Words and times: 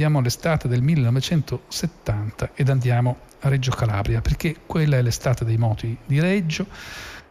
Andiamo 0.00 0.20
all'estate 0.24 0.66
del 0.66 0.80
1970 0.80 2.52
ed 2.54 2.70
andiamo 2.70 3.18
a 3.40 3.50
Reggio 3.50 3.70
Calabria, 3.70 4.22
perché 4.22 4.56
quella 4.64 4.96
è 4.96 5.02
l'estate 5.02 5.44
dei 5.44 5.58
moti 5.58 5.94
di 6.06 6.18
Reggio, 6.18 6.64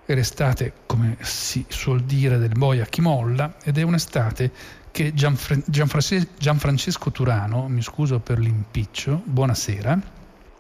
è 0.05 0.13
l'estate, 0.13 0.73
come 0.85 1.17
si 1.21 1.65
suol 1.67 2.03
dire, 2.03 2.37
del 2.37 2.51
boia 2.55 2.85
chi 2.85 3.01
molla, 3.01 3.55
ed 3.63 3.79
è 3.79 3.81
un'estate 3.81 4.51
che 4.91 5.15
Gianfra- 5.15 5.57
Gianfrancesco 5.65 7.09
Turano, 7.09 7.67
mi 7.67 7.81
scuso 7.81 8.19
per 8.19 8.37
l'impiccio, 8.37 9.19
buonasera. 9.25 9.99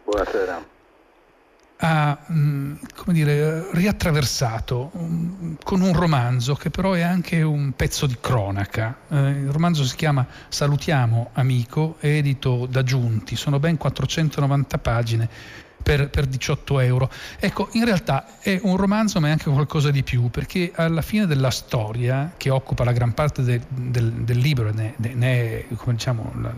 Buonasera 0.05 0.78
ha 1.81 2.17
mm, 2.31 2.73
come 2.95 3.13
dire, 3.13 3.69
riattraversato 3.71 4.91
mm, 4.97 5.53
con 5.63 5.81
un 5.81 5.93
romanzo 5.93 6.55
che 6.55 6.69
però 6.69 6.93
è 6.93 7.01
anche 7.01 7.41
un 7.41 7.73
pezzo 7.75 8.05
di 8.05 8.17
cronaca. 8.19 8.97
Eh, 9.07 9.29
il 9.29 9.51
romanzo 9.51 9.85
si 9.85 9.95
chiama 9.95 10.25
Salutiamo 10.49 11.29
amico, 11.33 11.95
edito 11.99 12.65
da 12.65 12.83
Giunti, 12.83 13.35
sono 13.35 13.59
ben 13.59 13.77
490 13.77 14.77
pagine 14.79 15.29
per, 15.81 16.09
per, 16.09 16.25
18 16.25 16.79
euro. 16.81 17.09
Ecco, 17.39 17.69
in 17.73 17.85
realtà 17.85 18.39
è 18.39 18.59
un 18.63 18.75
romanzo 18.75 19.21
ma 19.21 19.29
è 19.29 19.31
anche 19.31 19.49
qualcosa 19.49 19.89
di 19.89 20.03
più, 20.03 20.29
perché 20.29 20.73
alla 20.75 21.01
fine 21.01 21.25
della 21.27 21.51
storia, 21.51 22.33
che 22.35 22.49
occupa 22.49 22.83
la 22.83 22.91
gran 22.91 23.13
parte 23.13 23.41
del, 23.41 23.61
del, 23.69 24.11
del 24.11 24.37
libro, 24.37 24.71
ne, 24.73 24.95
ne 24.97 25.21
è 25.21 25.65
diciamo, 25.85 26.33
la, 26.41 26.53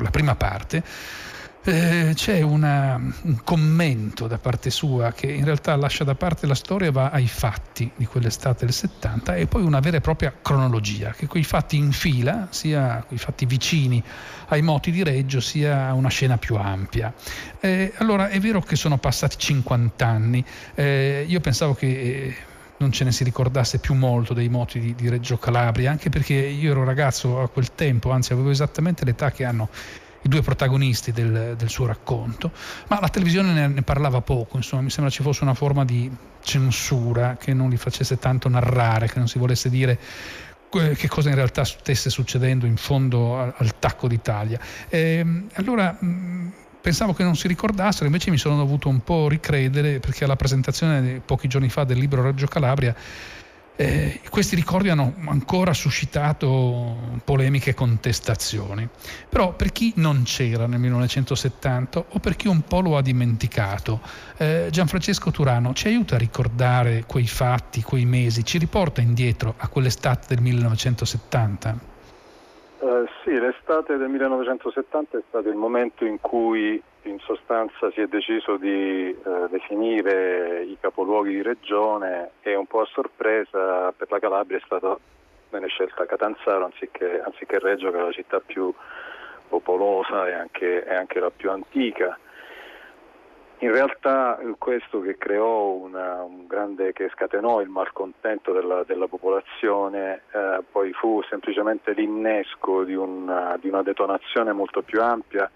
la 0.00 0.10
prima 0.10 0.34
parte, 0.34 0.82
eh, 1.64 2.12
c'è 2.14 2.42
una, 2.42 3.00
un 3.22 3.40
commento 3.42 4.26
da 4.26 4.38
parte 4.38 4.68
sua 4.70 5.12
che 5.12 5.26
in 5.26 5.44
realtà 5.44 5.74
lascia 5.76 6.04
da 6.04 6.14
parte 6.14 6.46
la 6.46 6.54
storia 6.54 6.88
e 6.88 6.90
va 6.90 7.10
ai 7.10 7.26
fatti 7.26 7.90
di 7.96 8.04
quell'estate 8.04 8.66
del 8.66 8.74
70 8.74 9.36
e 9.36 9.46
poi 9.46 9.62
una 9.62 9.80
vera 9.80 9.96
e 9.96 10.00
propria 10.00 10.32
cronologia, 10.40 11.12
che 11.12 11.26
quei 11.26 11.42
fatti 11.42 11.76
in 11.76 11.92
fila, 11.92 12.48
sia 12.50 13.02
quei 13.06 13.18
fatti 13.18 13.46
vicini 13.46 14.02
ai 14.48 14.60
moti 14.60 14.90
di 14.90 15.02
Reggio, 15.02 15.40
sia 15.40 15.92
una 15.94 16.08
scena 16.08 16.36
più 16.36 16.56
ampia. 16.56 17.12
Eh, 17.60 17.92
allora 17.96 18.28
è 18.28 18.38
vero 18.40 18.60
che 18.60 18.76
sono 18.76 18.98
passati 18.98 19.38
50 19.38 20.06
anni, 20.06 20.44
eh, 20.74 21.24
io 21.26 21.40
pensavo 21.40 21.74
che 21.74 21.86
eh, 21.86 22.36
non 22.76 22.92
ce 22.92 23.04
ne 23.04 23.12
si 23.12 23.24
ricordasse 23.24 23.78
più 23.78 23.94
molto 23.94 24.34
dei 24.34 24.48
moti 24.50 24.80
di, 24.80 24.94
di, 24.94 25.08
Reggio 25.08 25.38
Calabria, 25.38 25.90
anche 25.90 26.10
perché 26.10 26.34
io 26.34 26.72
ero 26.72 26.84
ragazzo 26.84 27.40
a 27.40 27.48
quel 27.48 27.74
tempo, 27.74 28.10
anzi 28.10 28.32
avevo 28.34 28.50
esattamente 28.50 29.04
l'età 29.06 29.30
che 29.30 29.44
hanno 29.44 29.68
i 30.24 30.28
due 30.28 30.42
protagonisti 30.42 31.12
del, 31.12 31.54
del 31.56 31.68
suo 31.68 31.86
racconto, 31.86 32.50
ma 32.88 32.98
la 33.00 33.08
televisione 33.08 33.52
ne, 33.52 33.68
ne, 33.68 33.82
parlava 33.82 34.20
poco, 34.22 34.56
insomma 34.56 34.82
mi 34.82 34.90
sembra 34.90 35.12
ci 35.12 35.22
fosse 35.22 35.44
una 35.44 35.54
forma 35.54 35.84
di 35.84 36.10
censura 36.40 37.36
che 37.38 37.52
non 37.52 37.68
li 37.68 37.76
facesse 37.76 38.18
tanto 38.18 38.48
narrare, 38.48 39.08
che 39.08 39.18
non 39.18 39.28
si 39.28 39.38
volesse 39.38 39.68
dire 39.70 39.98
che 40.74 41.06
cosa 41.08 41.28
in 41.28 41.36
realtà 41.36 41.62
stesse 41.62 42.10
succedendo 42.10 42.66
in 42.66 42.76
fondo 42.76 43.38
al, 43.38 43.54
al 43.56 43.78
tacco 43.78 44.08
d'Italia. 44.08 44.58
E, 44.88 44.98
ehm, 45.18 45.46
allora 45.54 45.96
mh, 45.98 46.52
pensavo 46.80 47.12
che 47.12 47.22
non 47.22 47.36
si 47.36 47.46
ricordassero, 47.46 48.06
invece 48.06 48.30
mi 48.30 48.38
sono 48.38 48.56
dovuto 48.56 48.88
un 48.88 49.04
po' 49.04 49.28
ricredere 49.28 50.00
perché 50.00 50.24
alla 50.24 50.36
presentazione 50.36 51.22
pochi 51.24 51.48
giorni 51.48 51.68
fa 51.68 51.84
del 51.84 51.98
libro 51.98 52.22
Reggio 52.22 52.46
Calabria 52.46 52.94
eh, 53.76 54.20
questi 54.30 54.54
ricordi 54.54 54.88
hanno 54.88 55.14
ancora 55.26 55.72
suscitato 55.72 57.20
polemiche 57.24 57.70
e 57.70 57.74
contestazioni, 57.74 58.88
però 59.28 59.54
per 59.54 59.72
chi 59.72 59.92
non 59.96 60.22
c'era 60.24 60.66
nel 60.66 60.78
1970 60.78 62.04
o 62.10 62.18
per 62.20 62.36
chi 62.36 62.46
un 62.46 62.62
po' 62.62 62.80
lo 62.80 62.96
ha 62.96 63.02
dimenticato, 63.02 64.00
eh, 64.36 64.68
Gianfrancesco 64.70 65.30
Turano 65.30 65.72
ci 65.72 65.88
aiuta 65.88 66.14
a 66.14 66.18
ricordare 66.18 67.04
quei 67.06 67.26
fatti, 67.26 67.82
quei 67.82 68.04
mesi, 68.04 68.44
ci 68.44 68.58
riporta 68.58 69.00
indietro 69.00 69.54
a 69.56 69.68
quell'estate 69.68 70.34
del 70.34 70.42
1970? 70.42 71.93
Sì, 73.24 73.40
l'estate 73.40 73.96
del 73.96 74.10
1970 74.10 75.16
è 75.16 75.22
stato 75.26 75.48
il 75.48 75.56
momento 75.56 76.04
in 76.04 76.20
cui 76.20 76.80
in 77.04 77.18
sostanza 77.20 77.90
si 77.92 78.02
è 78.02 78.06
deciso 78.06 78.58
di 78.58 79.08
eh, 79.08 79.16
definire 79.48 80.62
i 80.64 80.76
capoluoghi 80.78 81.30
di 81.30 81.42
regione 81.42 82.32
e 82.42 82.54
un 82.54 82.66
po' 82.66 82.82
a 82.82 82.88
sorpresa 82.92 83.92
per 83.92 84.10
la 84.10 84.18
Calabria 84.18 84.58
è 84.58 84.62
stata 84.62 84.94
venne 85.48 85.68
scelta 85.68 86.04
Catanzaro 86.04 86.66
anziché, 86.66 87.22
anziché, 87.24 87.58
Reggio 87.60 87.90
che 87.90 87.98
è 87.98 88.02
la 88.02 88.12
città 88.12 88.40
più 88.40 88.70
popolosa 89.48 90.28
e 90.28 90.32
anche, 90.34 90.86
anche 90.86 91.18
la 91.18 91.30
più 91.30 91.50
antica. 91.50 92.18
In 93.64 93.72
realtà 93.72 94.38
questo 94.58 95.00
che 95.00 95.16
creò 95.16 95.70
una, 95.70 96.22
un 96.22 96.46
grande, 96.46 96.92
che 96.92 97.08
scatenò 97.08 97.62
il 97.62 97.70
malcontento 97.70 98.52
della, 98.52 98.84
della 98.84 99.06
popolazione, 99.06 100.20
eh, 100.32 100.62
poi 100.70 100.92
fu 100.92 101.22
semplicemente 101.30 101.94
l'innesco 101.94 102.84
di 102.84 102.94
una, 102.94 103.56
di 103.58 103.68
una 103.68 103.82
detonazione 103.82 104.52
molto 104.52 104.82
più 104.82 105.00
ampia 105.00 105.50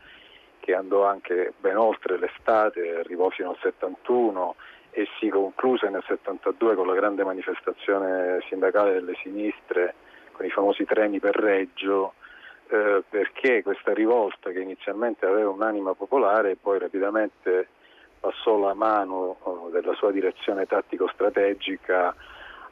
che 0.59 0.75
andò 0.75 1.05
anche 1.05 1.53
ben 1.61 1.77
oltre 1.77 2.17
l'estate, 2.17 2.97
arrivò 2.97 3.29
fino 3.29 3.51
al 3.51 3.59
71 3.61 4.55
e 4.91 5.07
si 5.21 5.29
concluse 5.29 5.91
nel 5.91 6.03
72 6.07 6.77
con 6.77 6.87
la 6.87 6.95
grande 6.95 7.25
manifestazione 7.25 8.43
sindacale 8.49 8.95
delle 8.95 9.17
sinistre, 9.23 9.95
con 10.33 10.47
i 10.47 10.51
famosi 10.51 10.87
treni 10.87 11.21
per 11.21 11.37
Reggio, 11.37 12.15
eh, 12.69 13.03
perché 13.07 13.63
questa 13.63 13.93
rivolta 13.93 14.51
che 14.51 14.61
inizialmente 14.61 15.27
aveva 15.27 15.51
un'anima 15.51 15.93
popolare 15.93 16.57
poi 16.57 16.79
rapidamente 16.79 17.69
passò 18.19 18.59
la 18.59 18.75
mano 18.75 19.37
oh, 19.41 19.69
della 19.71 19.95
sua 19.95 20.11
direzione 20.11 20.67
tattico-strategica 20.67 22.15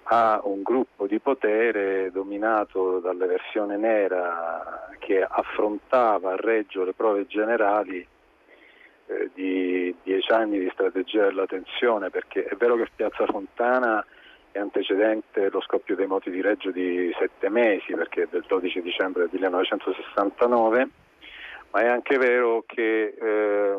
a 0.09 0.41
un 0.45 0.63
gruppo 0.63 1.07
di 1.07 1.19
potere 1.19 2.11
dominato 2.13 3.01
dalla 3.01 3.27
versione 3.27 3.77
nera 3.77 4.91
che 4.99 5.23
affrontava 5.23 6.33
a 6.33 6.37
Reggio 6.37 6.85
le 6.85 6.93
prove 6.93 7.27
generali 7.27 8.07
eh, 9.09 9.31
di 9.35 9.95
dieci 10.03 10.33
anni 10.33 10.59
di 10.59 10.71
strategia 10.73 11.25
della 11.25 11.47
tensione, 11.47 12.11
perché 12.11 12.45
è 12.45 12.55
vero 12.57 12.77
che 12.77 12.89
Piazza 12.95 13.25
Fontana 13.27 14.05
è 14.51 14.59
antecedente 14.59 15.49
lo 15.51 15.61
scoppio 15.61 15.95
dei 15.95 16.07
moti 16.07 16.31
di 16.31 16.41
Reggio 16.41 16.71
di 16.71 17.15
sette 17.19 17.49
mesi, 17.49 17.95
perché 17.95 18.23
è 18.23 18.29
del 18.31 18.45
12 18.47 18.83
dicembre 18.83 19.23
del 19.23 19.41
1969, 19.41 20.89
ma 21.71 21.81
è 21.81 21.87
anche 21.87 22.17
vero 22.17 22.65
che 22.67 23.15
eh, 23.19 23.77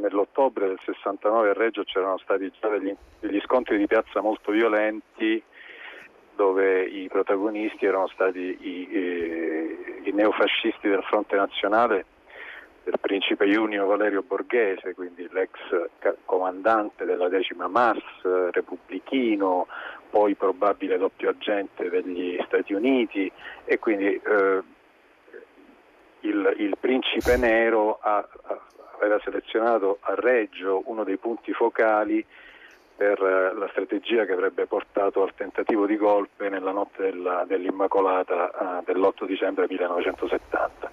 nell'ottobre 0.00 0.68
del 0.68 0.80
69 0.84 1.50
a 1.50 1.52
Reggio 1.52 1.84
c'erano 1.84 2.18
stati 2.18 2.50
già 2.60 2.68
degli, 2.68 2.94
degli 3.20 3.40
scontri 3.40 3.78
di 3.78 3.86
piazza 3.86 4.20
molto 4.20 4.52
violenti 4.52 5.42
dove 6.34 6.84
i 6.84 7.08
protagonisti 7.08 7.86
erano 7.86 8.08
stati 8.08 8.38
i, 8.38 8.88
i, 8.90 10.08
i 10.08 10.12
neofascisti 10.12 10.88
del 10.88 11.02
fronte 11.02 11.34
nazionale 11.36 12.04
del 12.84 13.00
principe 13.00 13.46
Junio 13.46 13.84
Valerio 13.86 14.22
Borghese, 14.22 14.94
quindi 14.94 15.28
l'ex 15.32 15.50
comandante 16.24 17.04
della 17.04 17.28
decima 17.28 17.66
Mars, 17.66 18.04
repubblichino, 18.52 19.66
poi 20.08 20.36
probabile 20.36 20.96
doppio 20.96 21.30
agente 21.30 21.90
degli 21.90 22.38
Stati 22.46 22.74
Uniti 22.74 23.30
e 23.64 23.80
quindi 23.80 24.14
eh, 24.14 24.62
il, 26.20 26.54
il, 26.58 26.76
principe 26.78 27.36
nero 27.36 27.98
ha, 28.00 28.26
aveva 28.98 29.20
selezionato 29.22 29.98
a 30.00 30.14
Reggio 30.14 30.82
uno 30.86 31.04
dei 31.04 31.16
punti 31.16 31.52
focali 31.52 32.24
per 32.96 33.22
eh, 33.22 33.54
la 33.54 33.68
strategia 33.70 34.24
che 34.24 34.32
avrebbe 34.32 34.66
portato 34.66 35.22
al 35.22 35.34
tentativo 35.34 35.86
di 35.86 35.96
golpe 35.96 36.48
nella 36.48 36.72
notte 36.72 37.02
della, 37.02 37.44
dell'Immacolata 37.46 38.80
eh, 38.80 38.82
dell'8 38.90 39.26
dicembre 39.26 39.66
1970. 39.68 40.90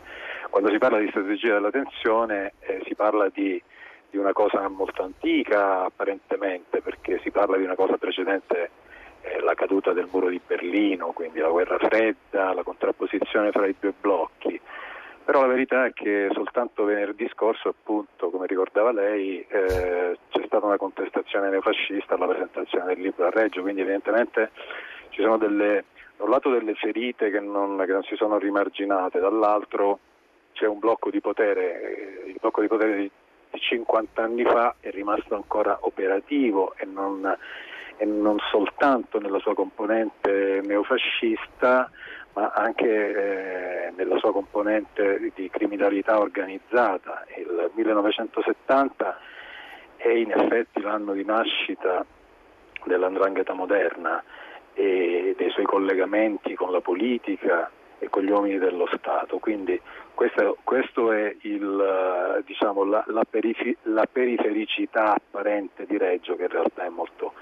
Quando 0.50 0.70
si 0.70 0.78
parla 0.78 1.00
di 1.00 1.08
strategia 1.10 1.54
della 1.54 1.72
tensione 1.72 2.54
eh, 2.60 2.82
si 2.86 2.94
parla 2.94 3.30
di, 3.30 3.62
di, 4.10 4.18
una 4.18 4.34
cosa 4.34 4.68
molto 4.68 5.02
antica 5.02 5.86
apparentemente 5.86 6.82
perché 6.82 7.20
si 7.24 7.32
parla 7.32 7.58
di 7.58 7.64
una 7.64 7.76
cosa 7.76 7.98
precedente 7.98 8.70
eh, 9.22 9.40
la 9.40 9.54
caduta 9.54 9.94
del 9.94 10.10
muro 10.12 10.28
di 10.28 10.42
Berlino, 10.46 11.14
quindi 11.14 11.40
la 11.40 11.48
guerra 11.48 11.78
fredda, 11.78 12.54
la 12.54 12.64
contrapposizione 12.64 13.52
fra 13.52 13.66
i 13.66 13.76
due 13.80 13.94
blocchi. 14.00 14.60
Però 15.26 15.40
la 15.40 15.48
verità 15.48 15.86
è 15.86 15.94
che 15.94 16.28
soltanto 16.34 16.84
venerdì 16.84 17.30
scorso, 17.32 17.70
appunto, 17.70 18.30
come 18.30 18.46
ricordava 18.46 18.92
lei, 18.92 19.40
eh, 19.48 20.18
c'è 20.30 20.44
stata 20.46 20.66
una 20.66 20.78
contestazione 20.78 21.50
neofascista 21.50 22.16
alla 22.16 22.28
presentazione 22.28 22.94
del 22.94 23.00
libro 23.00 23.26
a 23.26 23.30
Reggio, 23.30 23.62
quindi 23.62 23.82
evidentemente 23.82 24.52
ci 25.10 25.22
sono 25.22 25.38
delle, 25.38 25.86
da 26.18 26.26
un 26.26 26.30
lato 26.30 26.50
delle 26.50 26.74
ferite 26.74 27.32
che 27.32 27.40
non, 27.40 27.82
che 27.86 27.92
non 27.94 28.04
si 28.04 28.16
sono 28.16 28.38
rimarginate, 28.38 29.20
dall'altro 29.20 30.00
c'è 30.52 30.68
un 30.68 30.80
blocco 30.80 31.10
di 31.10 31.22
potere, 31.22 32.26
eh, 32.26 32.30
il 32.30 32.38
blocco 32.40 32.60
di 32.60 32.68
potere 32.68 32.96
di, 32.98 33.12
di 33.52 33.60
50 33.60 34.22
anni 34.22 34.44
fa 34.44 34.76
è 34.82 34.92
rimasto 34.92 35.36
ancora 35.36 35.78
operativo 35.82 36.74
e 36.76 36.86
non, 36.86 37.34
e 37.96 38.06
non 38.06 38.38
soltanto 38.52 39.20
nella 39.20 39.40
sua 39.40 39.56
componente 39.56 40.62
neofascista, 40.66 41.90
ma 42.34 42.52
anche 42.54 42.88
eh, 42.88 43.92
nella 43.96 44.18
sua 44.18 44.32
componente 44.32 45.32
di 45.36 45.50
criminalità 45.50 46.20
organizzata. 46.20 47.26
Il 47.38 47.72
1970 47.74 49.18
è 49.98 50.10
in 50.10 50.32
effetti 50.32 50.82
l'anno 50.82 51.14
di 51.14 51.24
nascita 51.24 52.06
dell'andrangheta 52.86 53.54
moderna 53.54 54.22
e 54.74 55.36
dei 55.38 55.50
suoi 55.52 55.66
collegamenti 55.66 56.56
con 56.56 56.72
la 56.72 56.82
politica 56.82 57.70
e 58.00 58.10
con 58.10 58.24
gli 58.24 58.30
uomini 58.30 58.58
dello 58.58 58.88
Stato. 58.98 59.38
Quindi 59.38 59.80
questo, 60.14 60.58
questo 60.64 61.12
è 61.12 61.36
il, 61.42 62.44
diciamo, 62.46 62.84
la, 62.84 63.04
la, 63.08 63.24
perifi, 63.30 63.76
la, 63.84 64.08
perifericità 64.12 65.14
apparente 65.14 65.86
di 65.86 65.98
Reggio 65.98 66.36
che 66.36 66.44
in 66.44 66.50
realtà 66.50 66.84
è 66.84 66.90
molto, 66.90 67.34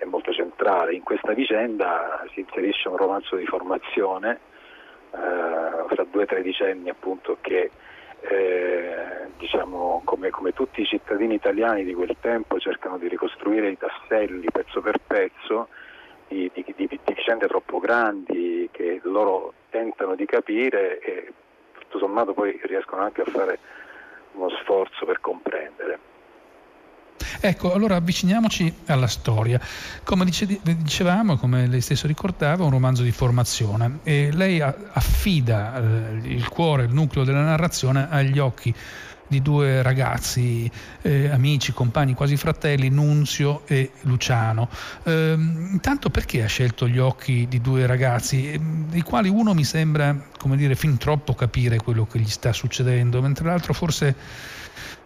è 0.00 0.04
molto, 0.06 0.32
centrale. 0.32 0.94
In 0.94 1.02
questa 1.02 1.32
vicenda 1.32 2.24
si 2.32 2.40
inserisce 2.40 2.88
un 2.88 2.96
romanzo 2.96 3.36
di 3.36 3.44
formazione 3.44 4.40
eh, 5.12 5.18
fra 5.88 6.06
due 6.10 6.24
tredicenni 6.24 6.88
appunto 6.88 7.36
che 7.40 7.70
eh, 8.22 9.28
diciamo, 9.36 10.00
come, 10.04 10.30
come, 10.30 10.52
tutti 10.52 10.80
i 10.80 10.86
cittadini 10.86 11.34
italiani 11.34 11.84
di 11.84 11.94
quel 11.94 12.16
tempo 12.20 12.58
cercano 12.58 12.98
di 12.98 13.08
ricostruire 13.08 13.70
i 13.70 13.78
tasselli 13.78 14.46
pezzo 14.50 14.80
per 14.80 14.98
pezzo 15.06 15.68
di, 16.28 16.50
di, 16.54 16.64
di, 16.76 16.86
di 16.86 17.00
vicende 17.14 17.46
troppo 17.46 17.78
grandi 17.78 18.68
che 18.72 19.00
loro 19.04 19.52
tentano 19.68 20.14
di 20.14 20.26
capire 20.26 20.98
e 21.00 21.32
tutto 21.78 21.98
sommato 21.98 22.32
poi 22.32 22.58
riescono 22.62 23.02
anche 23.02 23.22
a 23.22 23.26
fare 23.26 23.58
uno 24.32 24.48
sforzo 24.50 25.04
per 25.04 25.20
comprendere. 25.20 26.09
Ecco, 27.40 27.72
allora 27.72 27.96
avviciniamoci 27.96 28.72
alla 28.86 29.06
storia. 29.06 29.60
Come 30.04 30.24
dicevamo, 30.24 31.36
come 31.36 31.66
lei 31.66 31.80
stesso 31.80 32.06
ricordava, 32.06 32.64
un 32.64 32.70
romanzo 32.70 33.02
di 33.02 33.12
formazione 33.12 33.98
e 34.02 34.30
lei 34.32 34.60
affida 34.60 35.76
eh, 35.76 36.20
il 36.24 36.48
cuore, 36.48 36.84
il 36.84 36.92
nucleo 36.92 37.24
della 37.24 37.42
narrazione 37.42 38.08
agli 38.10 38.38
occhi 38.38 38.74
di 39.30 39.42
due 39.42 39.80
ragazzi, 39.82 40.68
eh, 41.02 41.28
amici, 41.28 41.72
compagni, 41.72 42.14
quasi 42.14 42.36
fratelli, 42.36 42.88
Nunzio 42.88 43.62
e 43.64 43.92
Luciano. 44.00 44.68
Eh, 45.04 45.34
intanto 45.34 46.10
perché 46.10 46.42
ha 46.42 46.48
scelto 46.48 46.88
gli 46.88 46.98
occhi 46.98 47.46
di 47.48 47.60
due 47.60 47.86
ragazzi, 47.86 48.50
ehm, 48.50 48.88
dei 48.88 49.02
quali 49.02 49.28
uno 49.28 49.54
mi 49.54 49.62
sembra, 49.62 50.20
come 50.36 50.56
dire, 50.56 50.74
fin 50.74 50.96
troppo 50.96 51.34
capire 51.34 51.76
quello 51.76 52.06
che 52.06 52.18
gli 52.18 52.28
sta 52.28 52.52
succedendo, 52.52 53.22
mentre 53.22 53.46
l'altro 53.46 53.72
forse 53.72 54.16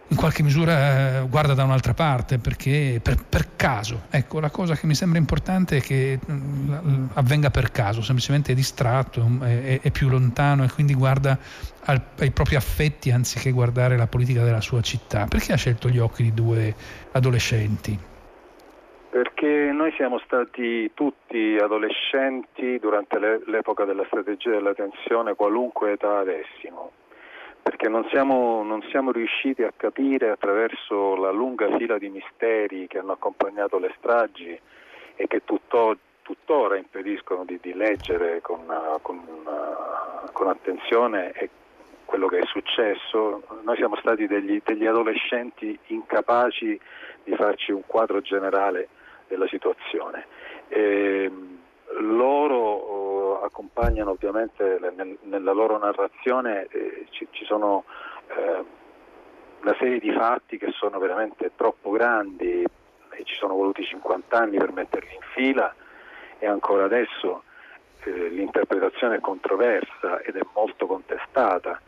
in 0.09 0.17
qualche 0.17 0.43
misura 0.43 1.21
eh, 1.23 1.29
guarda 1.29 1.55
da 1.55 1.65
un'altra 1.65 1.95
parte 1.95 2.39
perché 2.39 3.01
per, 3.03 3.17
per, 3.27 3.57
caso. 3.57 4.03
Ecco 4.11 4.41
la 4.41 4.51
cosa 4.51 4.75
che 4.75 4.87
mi 4.87 4.95
sembra 4.95 5.19
importante 5.19 5.79
è 5.79 5.81
che 5.81 6.19
mm, 6.31 7.07
avvenga 7.15 7.51
per 7.51 7.71
caso 7.71 8.03
semplicemente 8.03 8.53
è 8.53 8.55
distratto 8.55 9.27
è, 9.43 9.81
è 9.81 9.91
più 9.91 10.09
lontano 10.09 10.65
e 10.65 10.69
quindi 10.71 10.95
guarda 10.95 11.39
al, 11.85 12.01
ai 12.19 12.31
propri 12.31 12.57
affetti 12.57 13.11
anziché 13.11 13.51
guardare 13.51 13.97
la 13.97 14.07
politica 14.07 14.43
della 14.45 14.61
sua 14.61 14.83
città. 14.83 15.27
Perché 15.27 15.53
ha 15.53 15.57
scelto 15.57 15.89
gli 15.89 15.99
occhi 15.99 16.23
di 16.23 16.35
due 16.35 16.75
adolescenti? 17.13 17.99
Perché 19.11 19.71
noi 19.73 19.93
siamo 19.97 20.19
stati 20.25 20.91
tutti 20.93 21.57
adolescenti 21.61 22.79
durante 22.79 23.43
l'epoca 23.47 23.85
della 23.85 24.05
strategia 24.07 24.51
della 24.51 24.75
tensione, 24.75 25.35
qualunque 25.35 25.93
età 25.93 26.19
avessimo 26.19 26.91
perché 27.65 27.89
non 27.89 28.07
siamo, 28.11 28.63
non 28.63 28.83
siamo, 28.91 29.11
riusciti 29.11 29.63
a 29.63 29.73
capire 29.75 30.29
attraverso 30.29 31.17
la 31.17 31.31
lunga 31.31 31.75
fila 31.79 31.97
di 31.97 32.11
misteri 32.11 32.87
che 32.87 32.99
hanno 32.99 33.13
accompagnato 33.13 33.79
le 33.79 33.95
stragi 33.97 34.61
e 35.17 35.27
che 35.27 35.45
tutto, 35.47 35.97
tuttora 36.21 36.77
impediscono 36.77 37.47
di, 37.47 37.59
di 37.63 37.73
leggere 37.73 38.43
con, 38.43 38.61
con, 39.01 39.19
con, 40.33 40.49
attenzione 40.49 41.33
quello 42.05 42.27
che 42.27 42.41
è 42.41 42.45
successo. 42.45 43.43
Noi 43.63 43.77
siamo 43.77 43.97
stati 43.97 44.27
degli, 44.27 44.61
degli 44.63 44.85
adolescenti 44.85 45.79
incapaci 45.87 46.79
di 47.25 47.35
farci 47.35 47.73
un 47.73 47.87
quadro 47.87 48.21
generale 48.21 48.89
della 49.27 49.49
situazione. 49.49 50.27
E 50.69 51.33
loro 52.01 53.04
accompagnano 53.45 54.11
ovviamente 54.11 54.79
nel, 54.81 55.19
nella 55.23 55.53
loro 55.53 55.79
narrazione 55.79 56.67
eh, 56.71 57.07
ci, 57.11 57.27
ci, 57.31 57.45
sono 57.45 57.85
eh, 58.29 58.65
una 59.61 59.77
serie 59.79 59.99
di 59.99 60.13
fatti 60.13 60.59
che 60.59 60.73
sono 60.73 60.99
veramente 60.99 61.53
troppo 61.57 61.91
grandi 61.91 62.63
e 62.63 63.25
ci 63.25 63.35
sono 63.35 63.55
voluti 63.55 63.85
50 63.85 64.37
anni 64.37 64.57
per 64.59 64.73
metterli 64.73 65.15
in 65.15 65.27
fila 65.35 65.75
e 66.39 66.47
ancora 66.47 66.85
adesso 66.85 67.45
eh, 68.05 68.29
l'interpretazione 68.29 69.17
è 69.17 69.21
controversa 69.21 70.21
ed 70.21 70.37
è 70.37 70.43
molto 70.55 70.87
contestata 70.87 71.81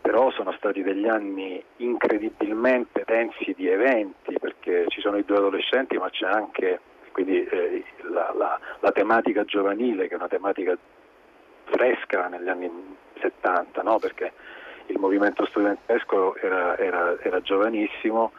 però 0.00 0.30
sono 0.30 0.52
stati 0.52 0.82
degli 0.82 1.08
anni 1.08 1.62
incredibilmente 1.78 3.02
densi 3.04 3.52
di 3.56 3.66
eventi 3.66 4.38
perché 4.38 4.84
ci 4.88 5.00
sono 5.00 5.16
i 5.16 5.24
due 5.24 5.38
adolescenti 5.38 5.96
ma 5.98 6.08
c'è 6.10 6.26
anche 6.26 6.80
quindi 7.16 7.46
eh, 7.46 7.82
la, 8.10 8.30
la, 8.36 8.60
la, 8.80 8.92
tematica 8.92 9.42
giovanile 9.46 10.06
che 10.06 10.12
è 10.12 10.18
una 10.18 10.28
tematica 10.28 10.76
fresca 11.64 12.28
negli 12.28 12.46
anni 12.46 12.70
70, 13.18 13.80
no? 13.80 13.98
perché 13.98 14.34
il 14.88 14.98
movimento 14.98 15.46
studentesco 15.46 16.36
era, 16.36 16.76
era, 16.76 17.18
era 17.22 17.40
giovanissimo 17.40 18.32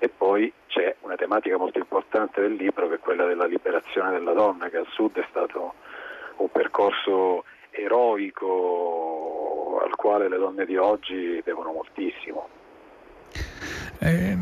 e 0.00 0.08
poi 0.08 0.52
c'è 0.66 0.96
una 1.02 1.14
tematica 1.14 1.56
molto 1.58 1.78
importante 1.78 2.40
del 2.40 2.54
libro 2.54 2.88
che 2.88 2.96
è 2.96 2.98
quella 2.98 3.24
della 3.24 3.46
liberazione 3.46 4.10
della 4.10 4.32
donna 4.32 4.68
che 4.68 4.78
al 4.78 4.88
sud 4.90 5.16
è 5.16 5.26
stato 5.30 5.74
un 6.38 6.50
percorso 6.50 7.44
eroico 7.70 8.60
al 9.80 9.94
quale 9.94 10.28
le 10.28 10.38
donne 10.38 10.66
di 10.66 10.76
oggi 10.76 11.40
devono 11.44 11.70
moltissimo. 11.70 12.48
Eh, 14.00 14.36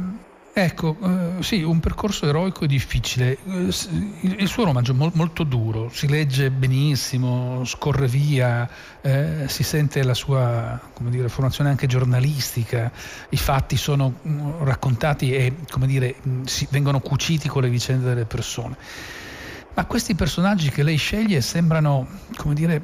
Ecco, 0.54 0.98
eh, 1.02 1.42
sì, 1.42 1.62
un 1.62 1.80
percorso 1.80 2.26
eroico 2.26 2.64
e 2.64 2.66
difficile. 2.66 3.38
Eh, 3.46 3.74
il, 4.20 4.48
suo 4.48 4.64
romanzo 4.64 4.92
è 4.92 4.94
mol, 4.94 5.10
molto 5.14 5.44
duro, 5.44 5.88
si 5.90 6.06
legge 6.08 6.50
benissimo, 6.50 7.64
scorre 7.64 8.06
via, 8.06 8.68
eh, 9.00 9.46
si 9.48 9.62
sente 9.62 10.02
la 10.02 10.12
sua 10.12 10.78
dire, 10.98 11.30
formazione 11.30 11.70
anche 11.70 11.86
giornalistica, 11.86 12.92
i 13.30 13.38
fatti 13.38 13.78
sono 13.78 14.16
mm, 14.28 14.62
raccontati 14.62 15.32
e 15.34 15.54
dire, 15.86 16.16
mm, 16.28 16.42
si, 16.44 16.68
vengono 16.70 17.00
cuciti 17.00 17.48
con 17.48 17.62
le 17.62 17.70
vicende 17.70 18.04
delle 18.04 18.26
persone. 18.26 18.76
Ma 19.72 19.86
questi 19.86 20.14
personaggi 20.14 20.68
che 20.68 20.82
lei 20.82 20.96
sceglie 20.96 21.40
sembrano, 21.40 22.06
come 22.36 22.52
dire, 22.52 22.82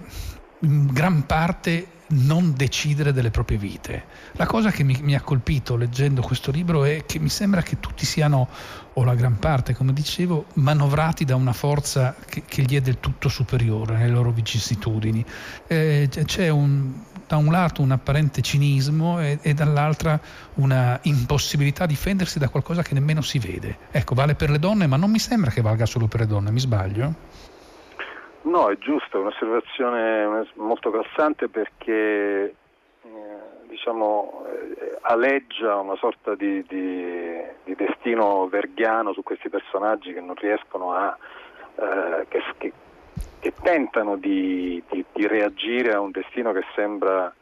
in 0.61 0.87
gran 0.87 1.27
parte 1.27 1.87
non 2.09 2.55
decidere 2.57 3.13
delle 3.13 3.31
proprie 3.31 3.59
vite. 3.59 4.05
La 4.33 4.47
cosa 4.47 4.71
che 4.71 4.83
mi, 4.83 4.99
mi, 5.03 5.15
ha 5.15 5.21
colpito 5.21 5.77
leggendo 5.77 6.23
questo 6.23 6.51
libro 6.51 6.85
è 6.85 7.05
che 7.05 7.19
mi 7.19 7.29
sembra 7.29 7.63
che 7.63 7.81
tutti 7.81 8.07
siano, 8.07 8.49
o 8.95 9.05
la 9.05 9.15
gran 9.15 9.39
parte, 9.39 9.75
come 9.75 9.93
dicevo, 9.93 10.47
manovrati 10.55 11.25
da 11.25 11.37
una 11.37 11.53
forza 11.53 12.15
che, 12.27 12.43
che 12.47 12.63
gli 12.63 12.77
è 12.77 12.81
del 12.81 12.99
tutto 13.01 13.29
superiore 13.29 13.97
nelle 13.97 14.13
loro 14.13 14.31
vicissitudini. 14.31 15.25
Eh, 15.67 16.09
c'è 16.25 16.49
un, 16.49 16.93
da 17.27 17.37
un 17.37 17.53
lato 17.53 17.83
un 17.83 17.91
apparente 17.91 18.41
cinismo 18.41 19.21
e, 19.21 19.39
e 19.43 19.53
dall'altra 19.53 20.19
una 20.55 20.99
impossibilità 21.03 21.85
di 21.85 21.97
difendersi 21.99 22.39
da 22.39 22.49
qualcosa 22.49 22.83
che 22.83 22.95
nemmeno 22.95 23.21
si 23.21 23.39
vede. 23.39 23.77
Ecco, 23.91 24.15
vale 24.15 24.35
per 24.35 24.51
le 24.51 24.59
donne, 24.59 24.87
ma 24.87 24.97
non 24.97 25.11
mi 25.11 25.19
sembra 25.19 25.51
che 25.51 25.61
valga 25.61 25.85
solo 25.85 26.07
per 26.07 26.21
le 26.21 26.27
donne, 26.27 26.51
mi 26.51 26.61
sbaglio? 26.61 27.15
No, 28.43 28.69
è 28.69 28.79
giusto, 28.79 29.19
è 29.19 29.21
un'osservazione 29.21 30.49
molto 30.55 30.91
calzante 30.91 31.49
perché 31.49 32.55
eh, 33.03 33.39
diciamo, 33.67 34.47
eh, 34.47 34.99
aleggia 35.03 35.77
una 35.77 35.97
sorta 35.97 36.35
di, 36.35 36.65
di, 36.69 37.43
di, 37.65 37.75
destino 37.75 38.47
verghiano 38.49 39.13
su 39.13 39.23
questi 39.23 39.49
personaggi 39.49 40.13
che 40.13 40.21
non 40.21 40.37
riescono 40.37 40.93
a, 40.93 41.17
eh, 41.75 42.27
che, 42.29 42.43
che, 42.59 42.73
che, 43.41 43.53
tentano 43.61 44.17
di, 44.17 44.83
di, 44.89 45.27
reagire 45.27 45.93
a 45.93 46.01
un 46.01 46.13
destino 46.13 46.53
che 46.53 46.65
sembra, 46.75 47.35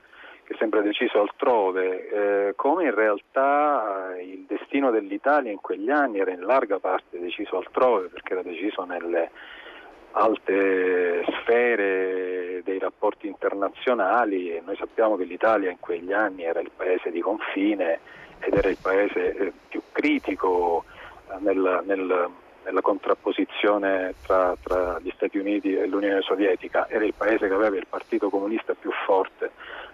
che 0.45 0.57
sembra 0.59 0.81
deciso 0.81 1.21
altrove, 1.21 2.09
eh, 2.49 2.55
come 2.57 2.85
in 2.85 2.95
realtà 2.95 4.15
il 4.19 4.45
destino 4.49 4.91
dell'Italia 4.91 5.53
in 5.53 5.61
quegli 5.61 5.91
anni 5.91 6.21
era 6.21 6.33
in 6.33 6.41
larga 6.41 6.79
parte 6.79 7.21
deciso 7.21 7.59
altrove 7.59 8.09
perché 8.09 8.33
era 8.33 8.43
deciso 8.43 8.85
nelle 8.85 9.31
alte 10.17 11.25
sfere 11.41 12.63
dei 12.65 12.79
rapporti 12.79 13.27
internazionali 13.27 14.51
e 14.51 14.63
noi 14.65 14.77
sappiamo 14.77 15.17
che 15.17 15.25
l'Italia 15.25 15.71
in 15.71 15.79
quegli 15.79 16.13
anni 16.13 16.45
era 16.45 16.61
il 16.61 16.71
paese 16.75 17.11
di 17.11 17.21
confine 17.21 18.01
ed 18.39 18.55
era 18.55 18.69
il 18.69 18.79
paese 18.81 19.37
eh, 19.37 19.53
più 19.69 19.83
critico 19.93 20.85
eh, 21.31 21.37
nel, 21.41 21.83
nel, 21.85 22.31
nella 22.65 22.81
contrapposizione 22.81 24.15
tra, 24.25 24.57
tra, 24.63 24.99
gli 25.01 25.13
Stati 25.15 25.37
Uniti 25.37 25.77
e 25.77 25.87
l'Unione 25.87 26.23
Sovietica, 26.23 26.89
era 26.89 27.05
il 27.05 27.15
paese 27.15 27.47
che 27.47 27.55
aveva 27.55 27.77
il 27.77 27.87
partito 27.87 28.31
comunista 28.31 28.75
più 28.75 28.91
forte 29.05 29.51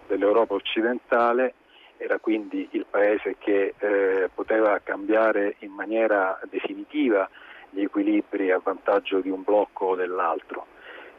dell'Europa 0.06 0.54
occidentale, 0.54 1.54
era 1.96 2.18
quindi 2.18 2.68
il 2.72 2.86
paese 2.88 3.36
che 3.38 3.74
eh, 3.76 4.30
poteva 4.32 4.78
cambiare 4.82 5.56
in 5.60 5.72
maniera 5.72 6.38
definitiva 6.48 7.28
gli 7.72 7.82
equilibri 7.82 8.50
a 8.50 8.60
vantaggio 8.62 9.20
di 9.20 9.30
un 9.30 9.42
blocco 9.42 9.86
o 9.86 9.96
dell'altro. 9.96 10.66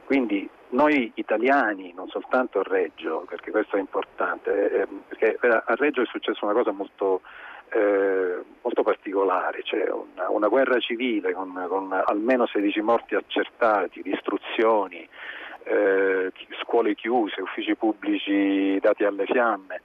Quindi 0.06 0.48
noi 0.70 1.12
italiani, 1.16 1.94
non 1.96 2.08
soltanto 2.08 2.60
a 2.60 2.64
Reggio, 2.64 3.26
perché 3.28 3.52
questo 3.52 3.78
è 3.78 3.80
importante, 3.80 4.82
eh, 4.82 4.88
perché 5.08 5.38
a 5.42 5.76
Reggio 5.76 6.02
è 6.02 6.06
successa 6.06 6.46
una 6.46 6.54
cosa 6.54 6.72
molto, 6.72 7.22
eh, 7.70 8.38
molto 8.62 8.84
particolare, 8.84 9.64
cioè 9.64 9.90
una, 9.90 10.30
una, 10.30 10.48
guerra 10.48 10.80
civile 10.80 11.34
con, 11.34 11.66
con, 11.68 11.92
almeno 12.06 12.46
16 12.46 12.82
morti 12.82 13.16
accertati, 13.16 14.02
distruzioni, 14.02 15.08
eh, 15.64 16.32
scuole 16.62 16.96
chiuse, 16.96 17.42
uffici 17.42 17.76
pubblici 17.76 18.78
dati 18.80 19.04
alle 19.04 19.26
fiamme. 19.26 19.82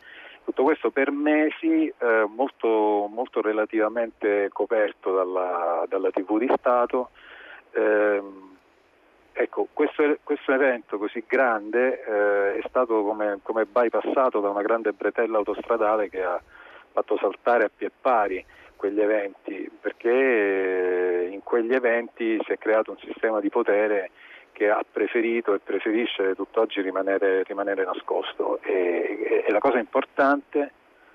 Tutto 0.48 0.62
questo 0.62 0.90
per 0.90 1.10
mesi 1.10 1.92
eh, 1.98 2.26
molto, 2.26 3.06
molto, 3.12 3.42
relativamente 3.42 4.48
coperto 4.50 5.14
dalla, 5.14 5.84
dalla 5.86 6.10
TV 6.10 6.38
di 6.38 6.50
Stato. 6.56 7.10
Eh, 7.72 8.22
ecco, 9.34 9.68
questo, 9.74 10.16
questo, 10.22 10.52
evento 10.52 10.96
così 10.96 11.22
grande 11.26 12.02
eh, 12.02 12.60
è 12.60 12.66
stato 12.66 13.02
come, 13.02 13.40
come, 13.42 13.66
bypassato 13.66 14.40
da 14.40 14.48
una 14.48 14.62
grande 14.62 14.92
bretella 14.92 15.36
autostradale 15.36 16.08
che 16.08 16.22
ha 16.22 16.40
fatto 16.92 17.18
saltare 17.18 17.64
a 17.64 17.70
pie 17.76 17.90
pari 18.00 18.42
quegli 18.74 19.02
eventi, 19.02 19.70
perché 19.78 20.08
eh, 20.08 21.28
in 21.30 21.42
quegli 21.42 21.74
eventi 21.74 22.40
si 22.46 22.52
è 22.52 22.56
creato 22.56 22.92
un 22.92 22.98
sistema 23.00 23.40
di 23.40 23.50
potere 23.50 24.12
che 24.58 24.68
ha 24.68 24.84
preferito 24.90 25.54
e 25.54 25.60
preferisce 25.60 26.34
tutt'oggi 26.34 26.80
rimanere, 26.80 27.44
rimanere 27.44 27.84
nascosto. 27.84 28.58
E, 28.62 29.44
e, 29.46 29.52
la 29.52 29.60
cosa 29.60 29.78
importante 29.78 30.72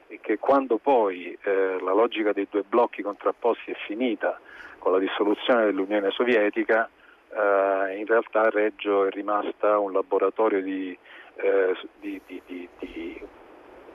è 0.07 0.17
che 0.21 0.39
quando 0.39 0.77
poi 0.77 1.37
eh, 1.43 1.77
la 1.81 1.91
logica 1.91 2.31
dei 2.31 2.47
due 2.49 2.63
blocchi 2.63 3.01
contrapposti 3.01 3.71
è 3.71 3.75
finita 3.85 4.39
con 4.79 4.93
la 4.93 4.97
dissoluzione 4.97 5.65
dell'Unione 5.65 6.11
Sovietica, 6.11 6.89
eh, 7.31 7.97
in 7.97 8.05
realtà 8.05 8.49
Reggio 8.49 9.07
è 9.07 9.09
rimasta 9.09 9.77
un 9.77 9.91
laboratorio 9.91 10.61
di, 10.61 10.97
eh, 11.35 11.75
di, 11.99 12.21
di, 12.25 12.69
di 12.79 13.21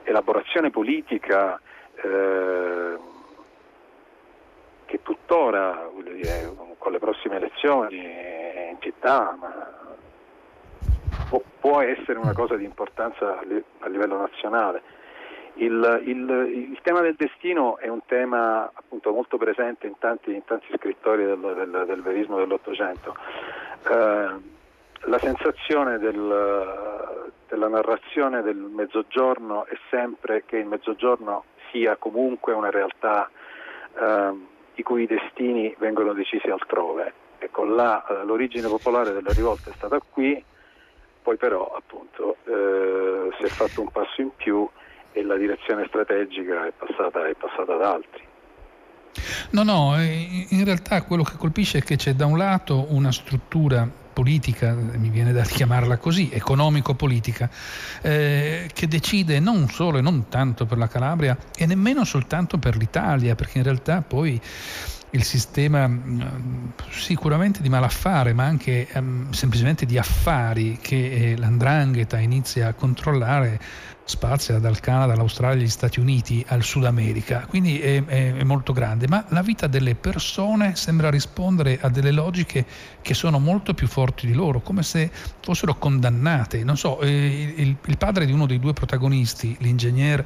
elaborazione 0.03 0.69
politica 0.69 1.59
eh, 1.95 2.97
che 4.89 5.03
tuttora 5.03 5.87
dire, 6.01 6.51
con 6.79 6.91
le 6.91 6.97
prossime 6.97 7.35
elezioni 7.35 8.75
città, 8.79 9.37
ma 9.39 9.71
può, 11.29 11.41
può 11.59 11.81
essere 11.81 12.17
una 12.17 12.33
cosa 12.33 12.55
di 12.55 12.63
importanza 12.63 13.39
a 13.39 13.87
livello 13.87 14.17
nazionale. 14.17 14.81
Il, 15.55 16.01
il, 16.05 16.69
il, 16.71 16.79
tema 16.81 17.01
del 17.01 17.15
destino 17.15 17.77
è 17.77 17.87
un 17.87 17.99
tema 18.05 18.71
appunto, 18.73 19.11
molto 19.11 19.37
presente 19.37 19.87
in 19.87 19.97
tanti, 19.99 20.33
in 20.33 20.43
tanti 20.45 20.67
scrittori 20.75 21.25
del, 21.25 21.39
del, 21.39 21.83
del, 21.85 22.01
verismo 22.01 22.37
dell'Ottocento. 22.37 23.15
Eh, 23.89 24.57
la 25.01 25.17
sensazione 25.19 25.99
del, 25.99 27.31
della 27.47 27.67
narrazione 27.67 28.41
del 28.41 28.55
mezzogiorno 28.55 29.65
è 29.65 29.77
sempre 29.89 30.43
che 30.45 30.57
il 30.57 30.65
mezzogiorno 30.65 31.43
sia 31.71 31.97
comunque 31.97 32.53
una 32.53 32.69
realtà 32.69 33.29
eh, 33.99 34.57
i 34.79 34.83
cui 34.83 35.05
destini 35.05 35.75
vengono 35.79 36.13
decisi 36.13 36.49
altrove 36.49 37.13
Ecco, 37.39 37.63
la, 37.63 38.05
eh, 38.05 38.25
l'origine 38.25 38.67
popolare 38.67 39.13
della 39.13 39.31
rivolta 39.31 39.69
è 39.69 39.73
stata 39.75 39.97
qui, 39.99 40.43
poi 41.23 41.37
però 41.37 41.73
appunto 41.73 42.35
eh, 42.43 43.29
si 43.37 43.45
è 43.45 43.47
fatto 43.47 43.81
un 43.81 43.89
passo 43.89 44.21
in 44.21 44.31
più 44.35 44.67
e 45.13 45.23
la 45.23 45.37
direzione 45.37 45.85
strategica 45.87 46.67
è 46.67 46.73
passata, 46.77 47.27
è 47.27 47.33
passata 47.35 47.73
ad 47.75 47.81
altri. 47.81 48.27
No, 49.51 49.63
no, 49.63 49.97
eh, 49.97 50.47
in 50.49 50.65
realtà 50.65 51.01
quello 51.03 51.23
che 51.23 51.37
colpisce 51.37 51.77
è 51.77 51.81
che 51.81 51.95
c'è 51.95 52.13
da 52.13 52.25
un 52.25 52.37
lato 52.37 52.87
una 52.89 53.11
struttura 53.11 53.87
politica, 54.19 54.73
mi 54.73 55.09
viene 55.09 55.31
da 55.31 55.43
chiamarla 55.43 55.95
così, 55.95 56.29
economico-politica, 56.29 57.49
eh, 58.01 58.69
che 58.73 58.87
decide 58.89 59.39
non 59.39 59.69
solo 59.69 59.99
e 59.99 60.01
non 60.01 60.27
tanto 60.27 60.65
per 60.65 60.77
la 60.77 60.89
Calabria 60.89 61.37
e 61.55 61.65
nemmeno 61.65 62.03
soltanto 62.03 62.57
per 62.57 62.75
l'Italia, 62.75 63.35
perché 63.35 63.59
in 63.59 63.63
realtà 63.63 64.01
poi 64.01 64.41
il 65.11 65.23
sistema 65.23 65.87
mm, 65.87 66.21
sicuramente 66.89 67.61
di 67.61 67.69
malaffare, 67.69 68.33
ma 68.33 68.43
anche 68.43 68.89
um, 68.95 69.31
semplicemente 69.31 69.85
di 69.85 69.97
affari 69.97 70.77
che 70.81 71.31
eh, 71.31 71.37
l'andrangheta 71.37 72.19
inizia 72.19 72.67
a 72.67 72.73
controllare 72.73 73.57
spazia 74.09 74.57
dal 74.57 74.79
Canada, 74.79 75.13
all'Australia, 75.13 75.61
agli 75.61 75.69
Stati 75.69 75.99
Uniti 75.99 76.43
al 76.47 76.63
Sud 76.63 76.85
America, 76.85 77.45
quindi 77.47 77.79
è, 77.79 78.03
è, 78.03 78.43
molto 78.43 78.73
grande, 78.73 79.07
ma 79.07 79.23
la 79.29 79.43
vita 79.43 79.67
delle 79.67 79.93
persone 79.93 80.75
sembra 80.75 81.11
rispondere 81.11 81.77
a 81.79 81.89
delle 81.89 82.09
logiche 82.09 82.65
che 83.03 83.13
sono 83.13 83.37
molto 83.37 83.75
più 83.75 83.87
forti 83.87 84.25
di 84.25 84.33
loro, 84.33 84.61
come 84.61 84.81
se 84.81 85.11
fossero 85.41 85.75
condannate. 85.75 86.63
Non 86.63 86.75
so, 86.75 86.99
eh, 87.01 87.53
il, 87.55 87.77
il 87.85 87.97
padre 87.97 88.25
di 88.25 88.31
uno 88.31 88.47
dei 88.47 88.59
due 88.59 88.73
protagonisti, 88.73 89.55
l'ingegner 89.59 90.25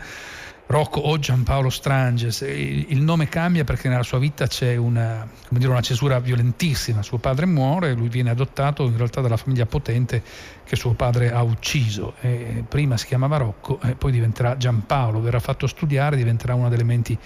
Rocco 0.66 1.02
o 1.02 1.20
Giampaolo 1.20 1.70
Stranges. 1.70 2.42
Il 2.42 3.02
nome 3.02 3.28
cambia 3.28 3.64
perché 3.64 3.90
nella 3.90 4.04
sua 4.04 4.18
vita 4.18 4.48
c'è 4.48 4.76
una, 4.76 5.28
dire, 5.50 5.68
una, 5.68 5.82
cesura 5.82 6.20
violentissima. 6.20 7.04
Suo 7.04 7.18
padre 7.18 7.46
muore, 7.46 7.94
lui 7.94 8.08
viene 8.08 8.30
adottato 8.30 8.84
in 8.86 8.96
realtà 8.98 9.22
dalla 9.22 9.38
famiglia 9.38 9.66
potente 9.66 10.24
che 10.64 10.76
suo 10.76 10.94
padre 10.94 11.32
ha 11.32 11.42
ucciso. 11.44 12.16
E 12.22 12.64
prima 12.68 12.98
si 12.98 13.06
chiamava 13.06 13.38
Rocco 13.38 13.80
e 13.82 13.96
poi 13.96 14.12
diventerà 14.12 14.58
Giampaolo, 14.58 15.20
verrà 15.20 15.40
fatto 15.40 15.68
studiare, 15.68 16.16
diventerà 16.16 16.56
uno 16.56 16.70
delle 16.70 16.84
menti 16.84 17.18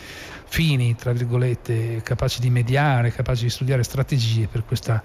fini, 0.50 0.96
tra 0.96 1.14
virgolette, 1.14 2.02
capaci 2.04 2.42
di 2.42 2.50
mediare, 2.50 3.12
capaci 3.12 3.44
di 3.44 3.50
studiare 3.50 3.84
strategie 3.84 4.48
per 4.48 4.66
questa 4.66 5.02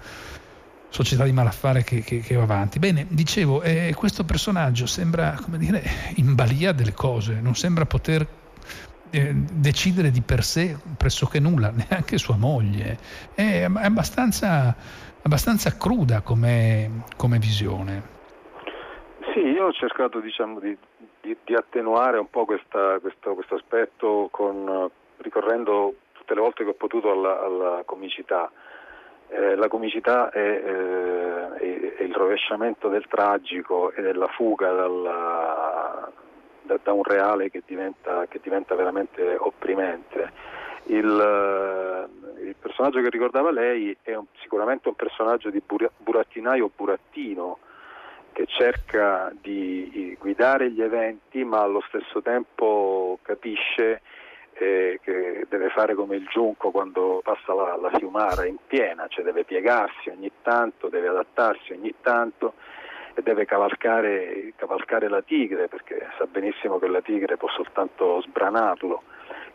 società 0.93 1.23
di 1.23 1.31
malaffare 1.31 1.83
che, 1.83 2.01
che, 2.01 2.19
che 2.19 2.35
va 2.35 2.43
avanti. 2.43 2.77
Bene, 2.77 3.07
dicevo, 3.09 3.63
eh, 3.63 3.95
questo 3.97 4.23
personaggio 4.25 4.85
sembra, 4.85 5.35
come 5.41 5.57
dire, 5.57 5.81
in 6.17 6.35
balia 6.35 6.71
delle 6.71 6.93
cose, 6.93 7.39
non 7.41 7.55
sembra 7.55 7.85
poter 7.85 8.23
eh, 9.09 9.33
decidere 9.33 10.11
di 10.11 10.21
per 10.21 10.43
sé 10.43 10.77
pressoché 10.95 11.39
nulla, 11.39 11.71
neanche 11.89 12.19
sua 12.19 12.37
moglie. 12.37 12.99
È, 13.33 13.63
abbastanza, 13.63 14.75
abbastanza, 15.23 15.75
cruda 15.77 16.21
come, 16.21 17.05
come, 17.17 17.39
visione. 17.39 18.11
Sì, 19.33 19.39
io 19.39 19.65
ho 19.65 19.71
cercato 19.71 20.19
diciamo, 20.19 20.59
di, 20.59 20.77
di, 21.21 21.35
di, 21.43 21.55
attenuare 21.55 22.19
un 22.19 22.29
po' 22.29 22.45
questa, 22.45 22.99
questo, 22.99 23.33
questo, 23.33 23.55
aspetto 23.55 24.27
con, 24.29 24.91
ricorrendo 25.17 25.95
tutte 26.11 26.35
le 26.35 26.41
volte 26.41 26.63
che 26.63 26.69
ho 26.69 26.75
potuto 26.75 27.09
alla, 27.09 27.43
alla 27.43 27.81
comicità. 27.83 28.51
Eh, 29.29 29.55
la 29.55 29.67
comicità 29.67 30.29
è, 30.29 30.39
eh, 30.39 31.95
è, 31.97 32.03
il 32.03 32.13
rovesciamento 32.13 32.87
del 32.87 33.05
tragico 33.07 33.91
e 33.91 34.01
della 34.01 34.27
fuga 34.27 34.71
dalla, 34.71 36.11
da, 36.61 36.79
da, 36.81 36.91
un 36.93 37.03
reale 37.03 37.49
che 37.49 37.63
diventa, 37.65 38.25
che 38.27 38.39
diventa 38.41 38.75
veramente 38.75 39.35
opprimente. 39.37 40.31
Il, 40.85 41.05
eh, 41.05 42.43
il, 42.45 42.55
personaggio 42.59 43.01
che 43.01 43.09
ricordava 43.09 43.51
lei 43.51 43.95
è 44.01 44.13
un, 44.15 44.25
sicuramente 44.41 44.89
un 44.89 44.95
personaggio 44.95 45.49
di 45.49 45.61
burattinaio 45.97 46.69
burattino 46.75 47.57
che 48.33 48.45
cerca 48.47 49.31
di 49.39 50.17
guidare 50.19 50.71
gli 50.71 50.81
eventi 50.81 51.43
ma 51.43 51.61
allo 51.61 51.81
stesso 51.87 52.21
tempo 52.21 53.19
capisce 53.21 54.01
eh, 54.53 54.99
che 55.01 55.45
deve 55.49 55.62
fare 55.73 55.95
come 55.95 56.15
il 56.15 56.25
giunco 56.27 56.71
quando 56.71 57.21
passa 57.23 57.53
la, 57.53 57.75
la 57.75 57.89
fiumara 57.97 58.45
in 58.45 58.57
piena, 58.65 59.07
cioè 59.07 59.23
deve 59.23 59.43
piegarsi 59.43 60.09
ogni 60.09 60.31
tanto, 60.41 60.87
deve 60.87 61.07
adattarsi 61.07 61.73
ogni 61.73 61.93
tanto 62.01 62.53
e 63.15 63.21
deve 63.21 63.45
cavalcare, 63.45 64.53
cavalcare 64.55 65.09
la 65.09 65.21
tigre 65.21 65.67
perché 65.67 66.07
sa 66.17 66.25
benissimo 66.25 66.79
che 66.79 66.87
la 66.87 67.01
tigre 67.01 67.37
può 67.37 67.49
soltanto 67.49 68.21
sbranarlo. 68.21 69.03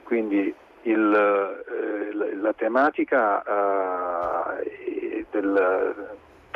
Quindi 0.03 0.55
il, 0.83 1.65
eh, 1.67 2.35
la 2.37 2.53
tematica 2.53 3.43
eh, 4.61 5.25
del, 5.31 6.11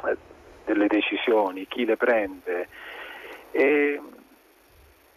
eh, 0.04 0.16
delle 0.64 0.86
decisioni, 0.86 1.66
chi 1.66 1.84
le 1.84 1.96
prende, 1.96 2.68
è, 3.50 4.00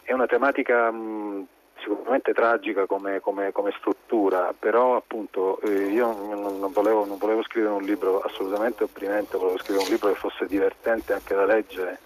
è 0.02 0.12
una 0.12 0.26
tematica 0.26 0.90
mh, 0.90 1.46
sicuramente 1.86 2.32
tragica 2.32 2.86
come, 2.86 3.20
come, 3.20 3.52
come 3.52 3.72
struttura, 3.78 4.52
però 4.58 4.96
appunto 4.96 5.60
eh, 5.60 5.88
io 5.88 6.12
non, 6.12 6.58
non, 6.58 6.72
volevo, 6.72 7.04
non, 7.04 7.16
volevo, 7.16 7.42
scrivere 7.44 7.74
un 7.74 7.82
libro 7.82 8.20
assolutamente 8.20 8.82
opprimente, 8.82 9.36
volevo 9.36 9.58
scrivere 9.58 9.84
un 9.84 9.90
libro 9.90 10.12
che 10.12 10.18
fosse 10.18 10.46
divertente 10.46 11.12
anche 11.12 11.34
da 11.34 11.44
leggere 11.44 12.00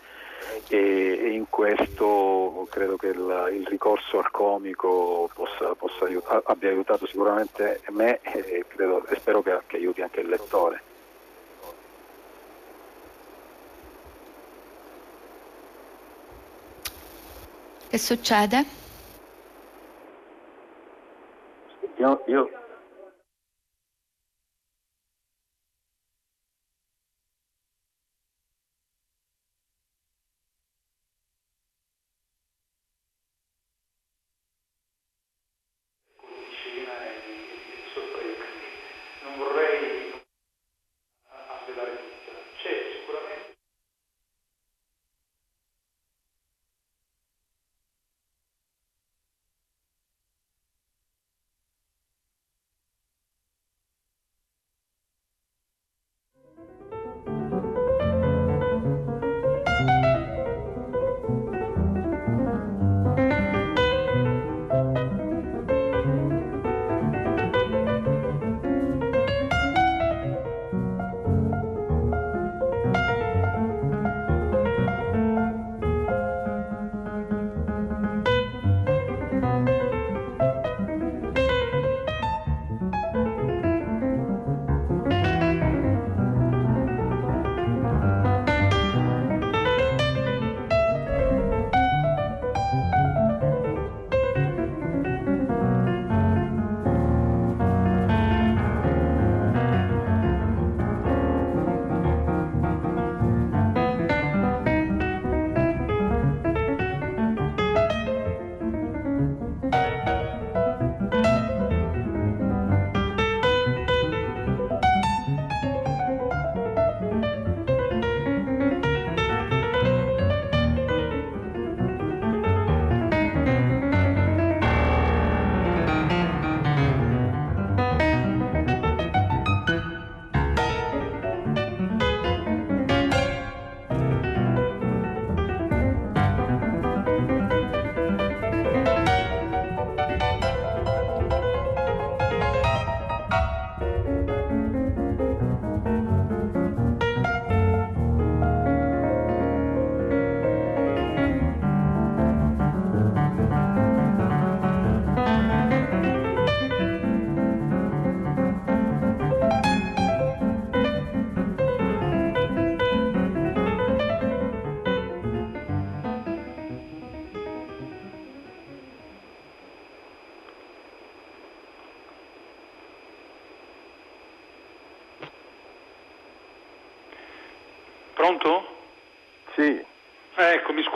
e, 0.68 1.18
e 1.22 1.30
in 1.30 1.46
questo 1.48 2.66
credo 2.70 2.96
che 2.96 3.08
il, 3.08 3.50
il 3.54 3.66
ricorso 3.66 4.18
al 4.18 4.30
comico 4.30 5.30
possa, 5.32 5.74
possa 5.74 6.04
aiut- 6.04 6.42
abbia 6.44 6.68
aiutato 6.68 7.06
sicuramente 7.06 7.80
me 7.88 8.20
e, 8.20 8.64
credo, 8.68 9.06
e 9.06 9.16
spero 9.16 9.42
che, 9.42 9.58
che 9.66 9.76
aiuti 9.76 10.02
anche 10.02 10.20
il 10.20 10.28
lettore. 10.28 10.82
Che 17.88 17.98
succede? 17.98 18.79
Io, 22.00 22.22
io 22.32 22.48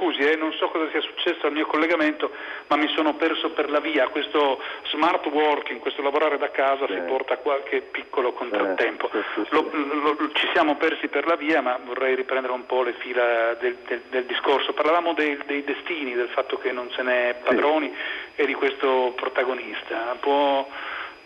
scusi, 0.04 0.20
eh, 0.20 0.36
non 0.36 0.52
so 0.52 0.68
cosa 0.68 0.90
sia 0.90 1.00
successo 1.00 1.46
al 1.46 1.52
mio 1.52 1.66
collegamento, 1.66 2.30
ma 2.68 2.76
mi 2.76 2.88
sono 2.94 3.14
perso 3.14 3.50
per 3.50 3.70
la 3.70 3.80
via. 3.80 4.08
Questo 4.08 4.60
smart 4.90 5.24
working, 5.26 5.80
questo 5.80 6.02
lavorare 6.02 6.36
da 6.36 6.50
casa, 6.50 6.86
sì. 6.86 6.92
si 6.92 7.00
porta 7.00 7.34
a 7.34 7.36
qualche 7.38 7.80
piccolo 7.80 8.32
contrattempo. 8.32 9.08
Sì, 9.10 9.18
sì, 9.34 9.46
lo, 9.50 9.70
lo, 9.72 10.16
ci 10.32 10.48
siamo 10.52 10.76
persi 10.76 11.08
per 11.08 11.26
la 11.26 11.36
via, 11.36 11.62
ma 11.62 11.78
vorrei 11.82 12.14
riprendere 12.14 12.52
un 12.52 12.66
po' 12.66 12.82
le 12.82 12.92
fila 12.98 13.54
del, 13.54 13.76
del, 13.86 14.02
del 14.10 14.24
discorso. 14.24 14.72
Parlavamo 14.74 15.14
dei, 15.14 15.38
dei, 15.46 15.64
destini, 15.64 16.14
del 16.14 16.28
fatto 16.28 16.58
che 16.58 16.72
non 16.72 16.90
se 16.90 17.02
n'è 17.02 17.36
padroni 17.42 17.92
e 18.34 18.46
di 18.46 18.54
questo 18.54 19.12
protagonista. 19.16 20.16
Può 20.20 20.66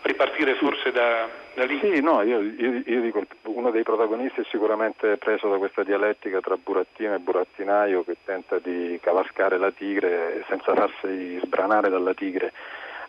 ripartire 0.09 0.55
forse 0.55 0.91
da, 0.91 1.29
da 1.55 1.65
lì? 1.65 1.79
Sì, 1.81 2.01
no, 2.01 2.23
io, 2.23 2.41
io, 2.41 2.83
io, 2.85 3.01
dico 3.03 3.23
uno 3.43 3.71
dei 3.71 3.83
protagonisti 3.83 4.41
è 4.41 4.45
sicuramente 4.51 5.19
preso 5.19 5.49
da 5.49 5.59
questa 5.59 5.83
dialettica 5.85 6.41
tra 6.41 6.57
burattino 6.57 7.15
e 7.15 7.19
burattinaio 7.19 8.05
che 8.05 8.17
tenta 8.25 8.59
di 8.59 8.99
cavalcare 9.03 9.59
la 9.59 9.71
tigre 9.71 10.45
senza 10.49 10.75
farsi 10.75 11.39
sbranare 11.43 11.91
dalla 11.91 12.15
tigre. 12.15 12.53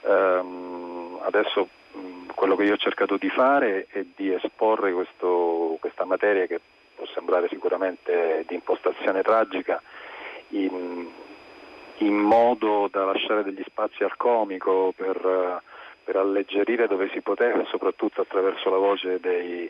Um, 0.01 1.19
adesso 1.23 1.67
um, 1.93 2.27
quello 2.33 2.55
che 2.55 2.63
io 2.63 2.73
ho 2.73 2.77
cercato 2.77 3.17
di 3.17 3.29
fare 3.29 3.87
è 3.89 4.05
di 4.15 4.33
esporre 4.33 4.91
questo, 4.91 5.77
questa 5.79 6.05
materia 6.05 6.45
che 6.47 6.59
può 6.95 7.05
sembrare 7.13 7.47
sicuramente 7.49 8.43
di 8.47 8.55
impostazione 8.55 9.21
tragica 9.21 9.81
in, 10.49 11.07
in 11.97 12.15
modo 12.15 12.87
da 12.91 13.05
lasciare 13.05 13.43
degli 13.43 13.63
spazi 13.65 14.03
al 14.03 14.15
comico 14.17 14.93
per 14.95 15.61
per 16.09 16.17
alleggerire 16.17 16.87
dove 16.87 17.07
si 17.13 17.21
poteva, 17.21 17.63
soprattutto 17.65 18.21
attraverso 18.21 18.71
la 18.71 18.77
voce 18.77 19.19
dei, 19.19 19.69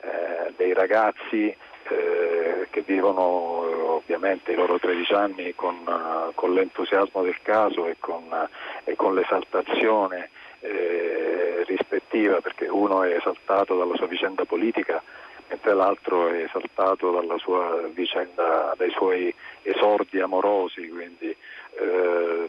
eh, 0.00 0.52
dei 0.56 0.74
ragazzi 0.74 1.46
eh, 1.46 2.66
che 2.70 2.80
vivono 2.80 3.94
ovviamente 3.94 4.50
i 4.50 4.56
loro 4.56 4.80
13 4.80 5.12
anni 5.12 5.54
con, 5.54 5.76
uh, 5.86 6.34
con 6.34 6.54
l'entusiasmo 6.54 7.22
del 7.22 7.40
caso 7.40 7.86
e 7.86 7.94
con, 8.00 8.24
uh, 8.28 8.48
e 8.82 8.96
con 8.96 9.14
l'esaltazione 9.14 10.30
eh, 10.58 11.62
rispettiva, 11.68 12.40
perché 12.40 12.66
uno 12.66 13.04
è 13.04 13.14
esaltato 13.14 13.78
dalla 13.78 13.94
sua 13.94 14.08
vicenda 14.08 14.44
politica 14.44 15.00
mentre 15.48 15.72
l'altro 15.72 16.26
è 16.30 16.42
esaltato 16.42 17.12
dalla 17.12 17.38
sua 17.38 17.88
vicenda, 17.92 18.74
dai 18.76 18.90
suoi 18.90 19.32
esordi 19.62 20.18
amorosi, 20.18 20.88
quindi 20.88 21.28
eh, 21.78 22.48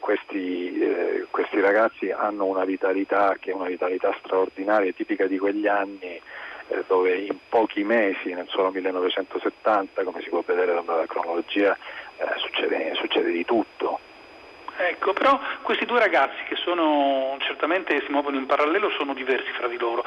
questi, 0.00 0.80
eh, 0.80 1.26
questi, 1.30 1.60
ragazzi 1.60 2.10
hanno 2.10 2.46
una 2.46 2.64
vitalità 2.64 3.36
che 3.38 3.52
è 3.52 3.54
una 3.54 3.68
vitalità 3.68 4.14
straordinaria, 4.24 4.92
tipica 4.92 5.26
di 5.26 5.38
quegli 5.38 5.68
anni 5.68 6.20
eh, 6.68 6.84
dove 6.86 7.14
in 7.14 7.36
pochi 7.48 7.84
mesi, 7.84 8.32
nel 8.32 8.48
solo 8.48 8.70
1970, 8.70 10.02
come 10.02 10.20
si 10.22 10.28
può 10.28 10.42
vedere 10.44 10.74
dalla 10.84 11.06
cronologia, 11.06 11.76
eh, 12.16 12.26
succede, 12.38 12.94
succede 12.94 13.30
di 13.30 13.44
tutto. 13.44 14.00
Ecco, 14.76 15.12
però 15.12 15.38
questi 15.60 15.84
due 15.84 15.98
ragazzi 15.98 16.42
che 16.48 16.56
sono 16.56 17.36
certamente 17.40 18.00
si 18.00 18.10
muovono 18.10 18.38
in 18.38 18.46
parallelo 18.46 18.88
sono 18.96 19.12
diversi 19.12 19.52
fra 19.52 19.68
di 19.68 19.76
loro. 19.76 20.02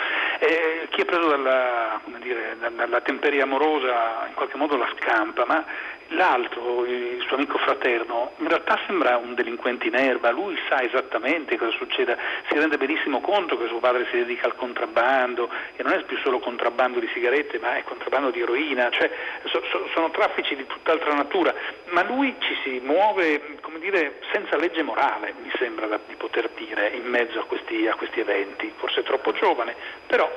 Eh, 0.46 0.88
chi 0.90 1.00
è 1.00 1.06
preso 1.06 1.30
dalla, 1.30 2.02
dire, 2.20 2.58
dalla 2.76 3.00
temperia 3.00 3.44
amorosa 3.44 4.26
in 4.28 4.34
qualche 4.34 4.58
modo 4.58 4.76
la 4.76 4.94
scampa, 5.00 5.46
ma 5.46 5.64
L'altro, 6.10 6.86
il 6.86 7.24
suo 7.26 7.38
amico 7.38 7.58
fraterno, 7.58 8.34
in 8.38 8.48
realtà 8.48 8.80
sembra 8.86 9.18
un 9.18 9.34
delinquente 9.34 9.88
in 9.88 9.96
erba, 9.96 10.30
lui 10.30 10.56
sa 10.70 10.84
esattamente 10.84 11.58
cosa 11.58 11.72
succede, 11.72 12.18
si 12.50 12.56
rende 12.56 12.78
benissimo 12.78 13.20
conto 13.20 13.58
che 13.58 13.68
suo 13.68 13.80
padre 13.80 14.06
si 14.12 14.18
dedica 14.18 14.46
al 14.46 14.56
contrabbando 14.56 15.50
e 15.76 15.82
non 15.82 15.94
è 15.94 16.04
più 16.04 16.18
solo 16.18 16.38
contrabbando 16.40 17.00
di 17.00 17.10
sigarette 17.14 17.58
ma 17.58 17.78
è 17.78 17.84
contrabbando 17.84 18.30
di 18.30 18.42
eroina, 18.42 18.92
cioè 18.92 19.10
so, 19.46 19.64
so, 19.72 19.90
sono 19.94 20.12
traffici 20.12 20.56
di 20.56 20.68
tutt'altra 20.68 21.14
natura, 21.14 21.52
ma 21.86 22.04
lui 22.04 22.36
ci 22.40 22.56
si 22.64 22.80
muove 22.84 23.58
come 23.62 23.80
dire, 23.80 24.20
senza 24.32 24.56
legge 24.58 24.84
morale, 24.84 25.34
mi 25.42 25.52
sembra 25.58 26.00
di 26.06 26.16
poter 26.16 26.50
dire, 26.56 26.90
in 26.90 27.06
mezzo 27.06 27.40
a 27.40 27.46
questi, 27.46 27.88
a 27.88 27.96
questi 27.96 28.20
eventi, 28.20 28.72
forse 28.78 29.02
troppo 29.02 29.32
giovane, 29.32 29.76
però 30.06 30.30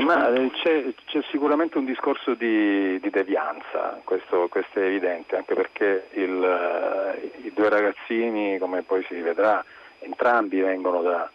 ma 0.00 0.32
eh, 0.32 0.50
c'è, 0.62 0.84
c'è, 1.06 1.22
sicuramente 1.30 1.78
un 1.78 1.84
discorso 1.84 2.34
di, 2.34 2.98
di 3.00 3.10
devianza, 3.10 4.00
questo, 4.04 4.48
questo, 4.48 4.78
è 4.78 4.84
evidente, 4.84 5.36
anche 5.36 5.54
perché 5.54 6.08
il, 6.12 6.42
eh, 6.42 7.46
i 7.46 7.52
due 7.54 7.68
ragazzini, 7.68 8.58
come 8.58 8.82
poi 8.82 9.04
si 9.08 9.14
vedrà, 9.20 9.64
entrambi 10.00 10.60
vengono 10.60 11.02
da, 11.02 11.30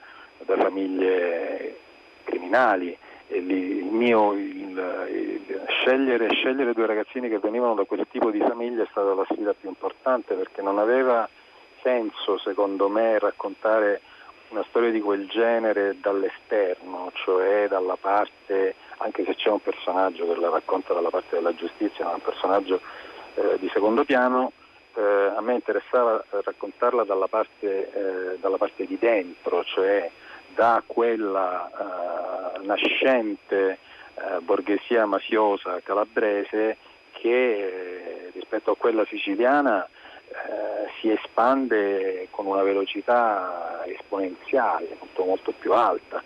da 0.46 0.58
famiglie 0.58 1.80
criminali 2.24 2.98
lì, 3.28 3.78
il 3.78 3.86
mio, 3.86 4.34
il, 4.34 4.78
il, 5.10 5.64
scegliere, 5.68 6.30
scegliere 6.30 6.74
due 6.74 6.86
ragazzini 6.86 7.30
che 7.30 7.40
venivano 7.40 7.74
da 7.74 7.84
quel 7.84 8.06
tipo 8.10 8.30
di 8.30 8.40
famiglia 8.40 8.84
è 8.84 8.88
stata 8.92 9.14
la 9.14 9.26
sfida 9.30 9.54
più 9.54 9.70
importante 9.70 10.36
perché 10.36 10.62
non 10.62 10.78
aveva 10.78 11.28
senso, 11.82 12.38
secondo 12.38 12.88
me, 12.88 13.20
raccontare 13.20 14.02
una 14.56 14.66
storia 14.70 14.90
di 14.90 15.02
quel 15.02 15.28
genere 15.28 15.98
dall'esterno, 16.00 17.12
cioè 17.14 17.68
dalla 17.68 17.98
parte, 17.98 18.76
anche 18.98 19.26
se 19.26 19.36
c'è 19.36 19.50
un 19.50 19.62
personaggio 19.62 20.26
che 20.26 20.40
la 20.40 20.50
racconta 20.50 20.94
dalla 20.94 21.10
parte 21.10 21.36
della 21.36 21.54
giustizia, 21.54 22.06
ma 22.06 22.14
un 22.14 22.22
personaggio 22.22 22.80
eh, 23.36 23.58
di 23.60 23.70
secondo 23.74 24.06
piano, 24.06 24.54
eh, 24.96 25.02
a 25.36 25.42
me 25.42 25.56
interessava 25.56 26.24
raccontarla 26.30 27.04
dalla 27.04 27.28
parte, 27.28 27.92
eh, 28.34 28.38
dalla 28.40 28.56
parte, 28.56 28.86
di 28.86 28.98
dentro, 28.98 29.66
cioè 29.66 30.10
da 30.56 30.82
quella 30.86 31.70
eh, 32.56 32.66
nascente 32.66 33.78
eh, 34.16 34.40
borghesia 34.40 35.06
mafiosa 35.06 35.82
calabrese 35.84 36.78
che 37.12 37.28
eh, 37.30 38.32
rispetto 38.34 38.72
a 38.72 38.78
quella 38.78 39.06
siciliana 39.10 39.86
eh, 40.30 40.90
si 41.00 41.12
espande 41.12 42.28
con 42.32 42.46
una 42.46 42.64
velocità 42.64 43.84
esponenziale, 43.86 44.96
molto, 45.00 45.24
molto 45.24 45.54
più 45.58 45.74
alta, 45.74 46.24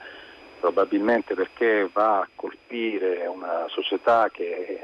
probabilmente 0.60 1.36
perché 1.36 1.90
va 1.92 2.20
a 2.20 2.28
colpire 2.36 3.26
una 3.28 3.66
società 3.68 4.30
che 4.30 4.80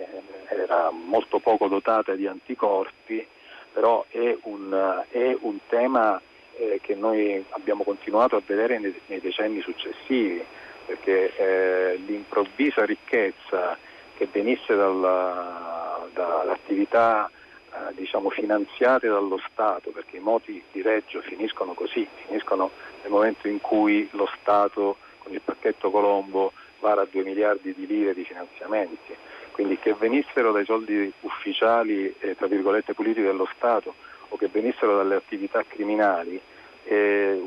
era 0.47 0.89
molto 0.91 1.39
poco 1.39 1.67
dotata 1.67 2.13
di 2.13 2.27
anticorpi, 2.27 3.25
però 3.73 4.05
è 4.09 4.37
un, 4.43 5.03
è 5.09 5.35
un 5.41 5.57
tema 5.67 6.21
eh, 6.57 6.79
che 6.81 6.95
noi 6.95 7.43
abbiamo 7.49 7.83
continuato 7.83 8.35
a 8.35 8.41
vedere 8.45 8.79
nei, 8.79 8.97
nei 9.07 9.19
decenni 9.19 9.61
successivi, 9.61 10.43
perché 10.85 11.35
eh, 11.35 11.95
l'improvvisa 12.05 12.85
ricchezza 12.85 13.77
che 14.15 14.27
venisse 14.31 14.75
dalla, 14.75 16.07
dall'attività 16.13 17.29
eh, 17.75 17.93
diciamo, 17.95 18.29
finanziate 18.29 19.07
dallo 19.07 19.39
Stato, 19.51 19.91
perché 19.91 20.17
i 20.17 20.21
moti 20.21 20.63
di 20.71 20.81
Reggio 20.81 21.21
finiscono 21.21 21.73
così, 21.73 22.07
finiscono 22.25 22.71
nel 23.01 23.11
momento 23.11 23.49
in 23.49 23.59
cui 23.59 24.07
lo 24.11 24.29
Stato 24.39 24.97
con 25.17 25.33
il 25.33 25.41
pacchetto 25.41 25.91
Colombo 25.91 26.53
vara 26.79 27.05
2 27.05 27.23
miliardi 27.23 27.73
di 27.73 27.85
lire 27.85 28.13
di 28.13 28.23
finanziamenti, 28.23 29.13
quindi 29.51 29.77
che 29.77 29.93
venissero 29.93 30.51
dai 30.51 30.65
soldi 30.65 31.11
ufficiali 31.21 32.15
e 32.19 32.35
tra 32.35 32.47
virgolette 32.47 32.93
puliti 32.93 33.21
dello 33.21 33.47
Stato 33.55 33.93
o 34.29 34.37
che 34.37 34.47
venissero 34.47 34.95
dalle 34.95 35.15
attività 35.15 35.63
criminali, 35.67 36.39
eh, 36.83 37.41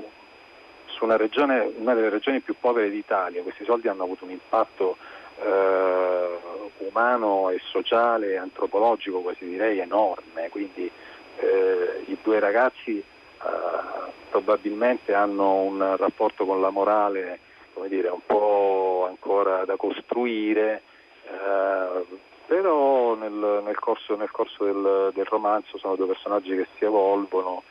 su 0.86 1.04
una, 1.04 1.16
regione, 1.16 1.72
una 1.76 1.94
delle 1.94 2.10
regioni 2.10 2.40
più 2.40 2.56
povere 2.58 2.90
d'Italia 2.90 3.42
questi 3.42 3.64
soldi 3.64 3.88
hanno 3.88 4.02
avuto 4.02 4.24
un 4.24 4.30
impatto 4.32 4.96
eh, 5.40 6.38
umano 6.78 7.50
e 7.50 7.60
sociale, 7.70 8.36
antropologico 8.36 9.20
quasi 9.20 9.44
direi 9.46 9.78
enorme, 9.78 10.48
quindi 10.50 10.90
eh, 11.36 12.04
i 12.06 12.16
due 12.22 12.38
ragazzi 12.40 12.98
eh, 12.98 13.04
probabilmente 14.30 15.14
hanno 15.14 15.60
un 15.60 15.96
rapporto 15.96 16.44
con 16.44 16.60
la 16.60 16.70
morale 16.70 17.40
dire, 17.86 18.08
un 18.08 18.20
po' 18.24 19.06
ancora 19.08 19.64
da 19.64 19.76
costruire, 19.76 20.82
eh, 21.24 22.04
però 22.46 23.14
nel, 23.14 23.62
nel, 23.64 23.78
corso, 23.78 24.16
nel 24.16 24.30
corso 24.30 24.64
del, 24.64 25.12
del, 25.14 25.26
romanzo 25.26 25.78
sono 25.78 25.94
due 25.94 26.06
personaggi 26.06 26.56
che 26.56 26.66
si 26.76 26.84
evolvono, 26.84 27.62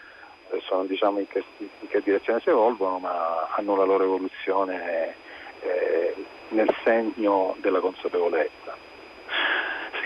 eh, 0.51 0.61
sono 0.65 0.85
diciamo 0.85 1.19
in 1.19 1.27
che, 1.27 1.43
in 1.57 1.87
che 1.87 2.01
direzione 2.01 2.39
si 2.39 2.49
evolvono, 2.49 2.99
ma 2.99 3.47
hanno 3.55 3.75
la 3.75 3.83
loro 3.83 4.03
evoluzione 4.03 5.15
eh, 5.61 6.15
nel 6.49 6.73
segno 6.83 7.55
della 7.59 7.79
consapevolezza. 7.79 8.86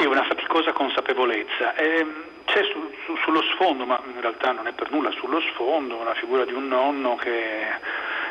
Sì, 0.02 0.08
una 0.08 0.24
faticosa 0.24 0.72
consapevolezza. 0.72 1.76
Eh, 1.76 2.04
c'è 2.46 2.64
su, 2.64 2.92
su, 3.06 3.16
sullo 3.18 3.44
sfondo, 3.54 3.86
ma 3.86 4.02
in 4.04 4.20
realtà 4.20 4.52
non 4.52 4.66
è 4.66 4.72
per 4.72 4.90
nulla 4.90 5.12
sullo 5.12 5.40
sfondo, 5.54 6.02
la 6.02 6.16
figura 6.16 6.44
di 6.44 6.54
un 6.54 6.68
nonno 6.68 7.18
che 7.18 7.68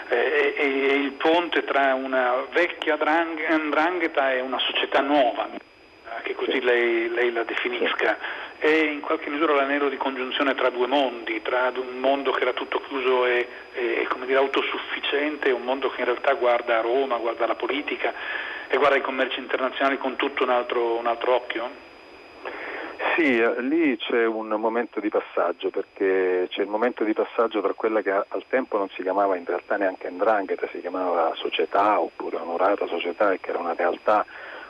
è, 0.08 0.54
è 0.56 0.64
il 0.64 1.12
ponte 1.12 1.62
tra 1.62 1.94
una 1.94 2.44
vecchia 2.50 2.98
andrangheta 2.98 4.32
e 4.32 4.40
una 4.40 4.58
società 4.58 5.00
nuova, 5.00 5.48
che 6.24 6.34
così 6.34 6.60
lei, 6.60 7.08
lei 7.08 7.30
la 7.30 7.44
definisca. 7.44 8.18
È 8.58 8.68
in 8.68 8.98
qualche 8.98 9.30
misura 9.30 9.54
l'anello 9.54 9.88
di 9.88 9.96
congiunzione 9.96 10.56
tra 10.56 10.70
due 10.70 10.88
mondi, 10.88 11.40
tra 11.40 11.72
un 11.76 12.00
mondo 12.00 12.32
che 12.32 12.42
era 12.42 12.52
tutto 12.52 12.80
chiuso 12.88 13.26
e, 13.26 13.46
e 13.74 14.08
dire, 14.24 14.38
autosufficiente 14.38 15.50
e 15.50 15.52
un 15.52 15.62
mondo 15.62 15.88
che 15.90 16.00
in 16.00 16.06
realtà 16.06 16.32
guarda 16.34 16.78
a 16.78 16.80
Roma, 16.80 17.16
guarda 17.18 17.46
la 17.46 17.54
politica 17.54 18.12
e 18.72 18.76
guarda 18.76 18.96
i 18.96 19.02
commerci 19.02 19.40
internazionali 19.40 19.98
con 19.98 20.14
tutto 20.14 20.44
un 20.44 20.50
altro, 20.50 20.96
un 20.96 21.06
altro 21.06 21.34
occhio? 21.34 21.88
Sì, 23.16 23.36
eh, 23.36 23.60
lì 23.62 23.96
c'è 23.96 24.24
un 24.24 24.46
momento 24.46 25.00
di 25.00 25.08
passaggio 25.08 25.70
perché 25.70 26.46
c'è 26.48 26.62
il 26.62 26.68
momento 26.68 27.02
di 27.02 27.12
passaggio 27.12 27.60
tra 27.60 27.72
quella 27.72 28.00
che 28.00 28.12
al 28.12 28.44
tempo 28.48 28.78
non 28.78 28.88
si 28.90 29.02
chiamava 29.02 29.36
in 29.36 29.44
realtà 29.44 29.76
neanche 29.76 30.08
Ndrangheta, 30.08 30.68
si 30.70 30.80
chiamava 30.80 31.32
società 31.34 32.00
oppure 32.00 32.36
onorata 32.36 32.86
società 32.86 33.32
e 33.32 33.40
che 33.40 33.50
era 33.50 33.58
una 33.58 33.74
realtà 33.74 34.24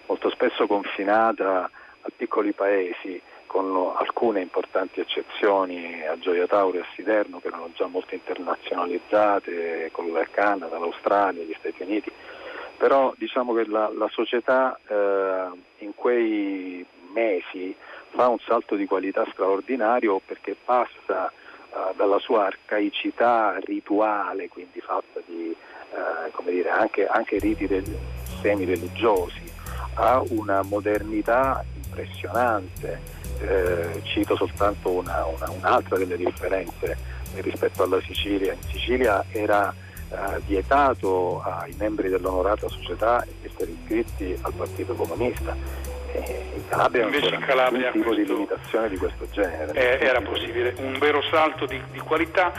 molto 0.06 0.30
spesso 0.30 0.66
confinata 0.66 1.70
a 2.00 2.08
piccoli 2.16 2.52
paesi 2.52 3.20
con 3.44 3.92
alcune 3.96 4.40
importanti 4.40 5.00
eccezioni 5.00 6.06
a 6.06 6.18
Gioia 6.18 6.46
Tauro 6.46 6.78
e 6.78 6.80
a 6.80 6.86
Siderno 6.94 7.40
che 7.40 7.48
erano 7.48 7.68
già 7.74 7.86
molto 7.86 8.14
internazionalizzate 8.14 9.90
con 9.92 10.06
il 10.06 10.28
Canada, 10.30 10.78
l'Australia, 10.78 11.42
gli 11.42 11.54
Stati 11.58 11.82
Uniti, 11.82 12.10
però 12.81 13.12
diciamo 13.19 13.53
che 13.53 13.66
la, 13.66 13.93
la 13.95 14.09
società 14.11 14.75
eh, 14.88 15.49
in 15.85 15.95
quei 15.95 16.83
mesi 17.12 17.77
fa 18.09 18.29
un 18.29 18.38
salto 18.38 18.75
di 18.75 18.87
qualità 18.87 19.27
straordinario 19.33 20.19
perché 20.25 20.57
passa 20.64 21.31
uh, 21.31 21.95
dalla 21.95 22.19
sua 22.19 22.47
arcaicità 22.47 23.59
rituale, 23.64 24.49
quindi 24.49 24.81
fatta 24.81 25.21
di 25.27 25.55
uh, 25.90 26.51
dire, 26.51 26.71
anche, 26.71 27.07
anche, 27.07 27.38
riti 27.38 27.69
semi-religiosi, 28.40 29.43
a 29.97 30.23
una 30.31 30.62
modernità 30.62 31.62
impressionante. 31.85 33.19
Eh, 33.43 34.01
cito 34.05 34.37
soltanto 34.37 34.90
una, 34.90 35.25
una, 35.27 35.51
un'altra 35.51 35.97
delle 35.99 36.16
differenze 36.16 36.97
rispetto 37.37 37.83
alla 37.83 38.01
Sicilia. 38.03 38.53
In 38.53 38.62
Sicilia 38.62 39.25
era 39.33 39.73
eh, 40.11 40.40
vietato 40.46 41.40
ai 41.42 41.75
membri 41.79 42.09
dell'onorata 42.09 42.68
società 42.68 43.25
essere 43.42 43.70
iscritti 43.70 44.37
al 44.42 44.53
Partito 44.53 44.94
Comunista. 44.94 45.57
In 46.12 46.66
Calabria 46.68 47.05
invece 47.05 47.33
in 47.33 47.40
Calabria 47.40 47.92
tipo 47.92 48.12
di 48.12 48.27
limitazione 48.27 48.88
di 48.88 48.96
questo 48.96 49.29
genere. 49.31 49.73
Eh, 50.01 50.05
era 50.05 50.20
possibile, 50.20 50.75
un 50.79 50.99
vero 50.99 51.23
salto 51.31 51.66
di, 51.66 51.81
di, 51.92 52.01
qualità. 52.01 52.53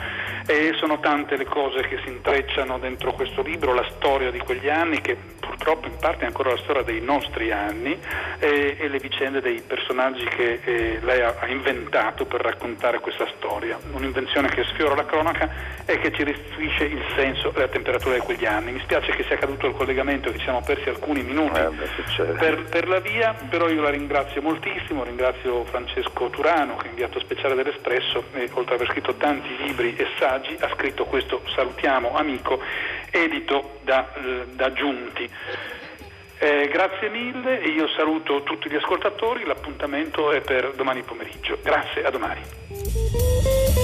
E 0.46 0.72
sono 0.78 0.98
tante 1.00 1.36
le 1.36 1.44
cose 1.44 1.82
che 1.82 2.00
si 2.02 2.08
intrecciano 2.08 2.78
dentro 2.78 3.12
questo 3.12 3.42
libro, 3.42 3.74
la 3.74 3.86
storia 3.96 4.30
di 4.30 4.38
quegli 4.38 4.70
anni 4.70 5.02
che 5.02 5.16
purtroppo 5.62 5.86
in 5.86 5.96
parte 5.96 6.24
è 6.24 6.26
ancora 6.26 6.50
la 6.50 6.56
storia 6.56 6.82
dei 6.82 7.00
nostri 7.00 7.52
anni 7.52 7.96
eh, 8.40 8.76
e 8.78 8.88
le 8.88 8.98
vicende 8.98 9.40
dei 9.40 9.62
personaggi 9.64 10.24
che 10.24 10.58
eh, 10.64 10.98
lei 11.00 11.20
ha, 11.20 11.36
ha, 11.38 11.46
inventato 11.46 12.24
per 12.24 12.40
raccontare 12.40 12.98
questa 12.98 13.28
storia, 13.36 13.78
un'invenzione 13.92 14.48
che 14.48 14.64
sfiora 14.64 14.96
la 14.96 15.04
cronaca 15.04 15.48
e 15.84 16.00
che 16.00 16.10
ci 16.12 16.24
restituisce 16.24 16.84
il 16.84 17.04
senso 17.14 17.54
e 17.54 17.60
la 17.60 17.68
temperatura 17.68 18.14
di 18.14 18.20
quegli 18.22 18.44
anni. 18.44 18.72
Mi 18.72 18.80
spiace 18.80 19.12
che 19.12 19.22
sia 19.22 19.36
caduto 19.36 19.68
il 19.68 19.74
collegamento 19.74 20.28
e 20.28 20.32
che 20.32 20.38
ci 20.38 20.44
siamo 20.44 20.62
persi 20.62 20.88
alcuni 20.88 21.22
minuti 21.22 21.60
eh, 21.60 22.24
per, 22.24 22.64
per 22.64 22.88
la 22.88 22.98
via, 22.98 23.32
però 23.48 23.68
io 23.68 23.82
la 23.82 23.90
ringrazio 23.90 24.42
moltissimo, 24.42 25.04
ringrazio 25.04 25.64
Francesco 25.66 26.28
Turano 26.30 26.74
che 26.74 26.86
è 26.86 26.88
inviato 26.88 27.20
speciale 27.20 27.54
dell'Espresso 27.54 28.24
e 28.32 28.50
oltre 28.52 28.74
ad 28.74 28.80
aver 28.80 28.88
scritto 28.88 29.14
tanti 29.14 29.48
libri 29.64 29.94
e 29.94 30.06
saggi 30.18 30.56
ha 30.58 30.68
scritto 30.74 31.04
questo 31.04 31.40
Salutiamo 31.54 32.16
amico 32.16 32.60
edito 33.12 33.78
da, 33.82 34.12
eh, 34.14 34.46
da 34.52 34.72
Giunti. 34.72 35.28
Eh, 36.38 36.68
grazie 36.72 37.08
mille 37.08 37.54
io 37.66 37.86
saluto 37.96 38.42
tutti 38.42 38.68
gli 38.68 38.74
ascoltatori, 38.74 39.44
l'appuntamento 39.44 40.32
è 40.32 40.40
per 40.40 40.72
domani 40.74 41.02
pomeriggio. 41.02 41.58
Grazie, 41.62 42.04
a 42.04 42.10
domani. 42.10 43.81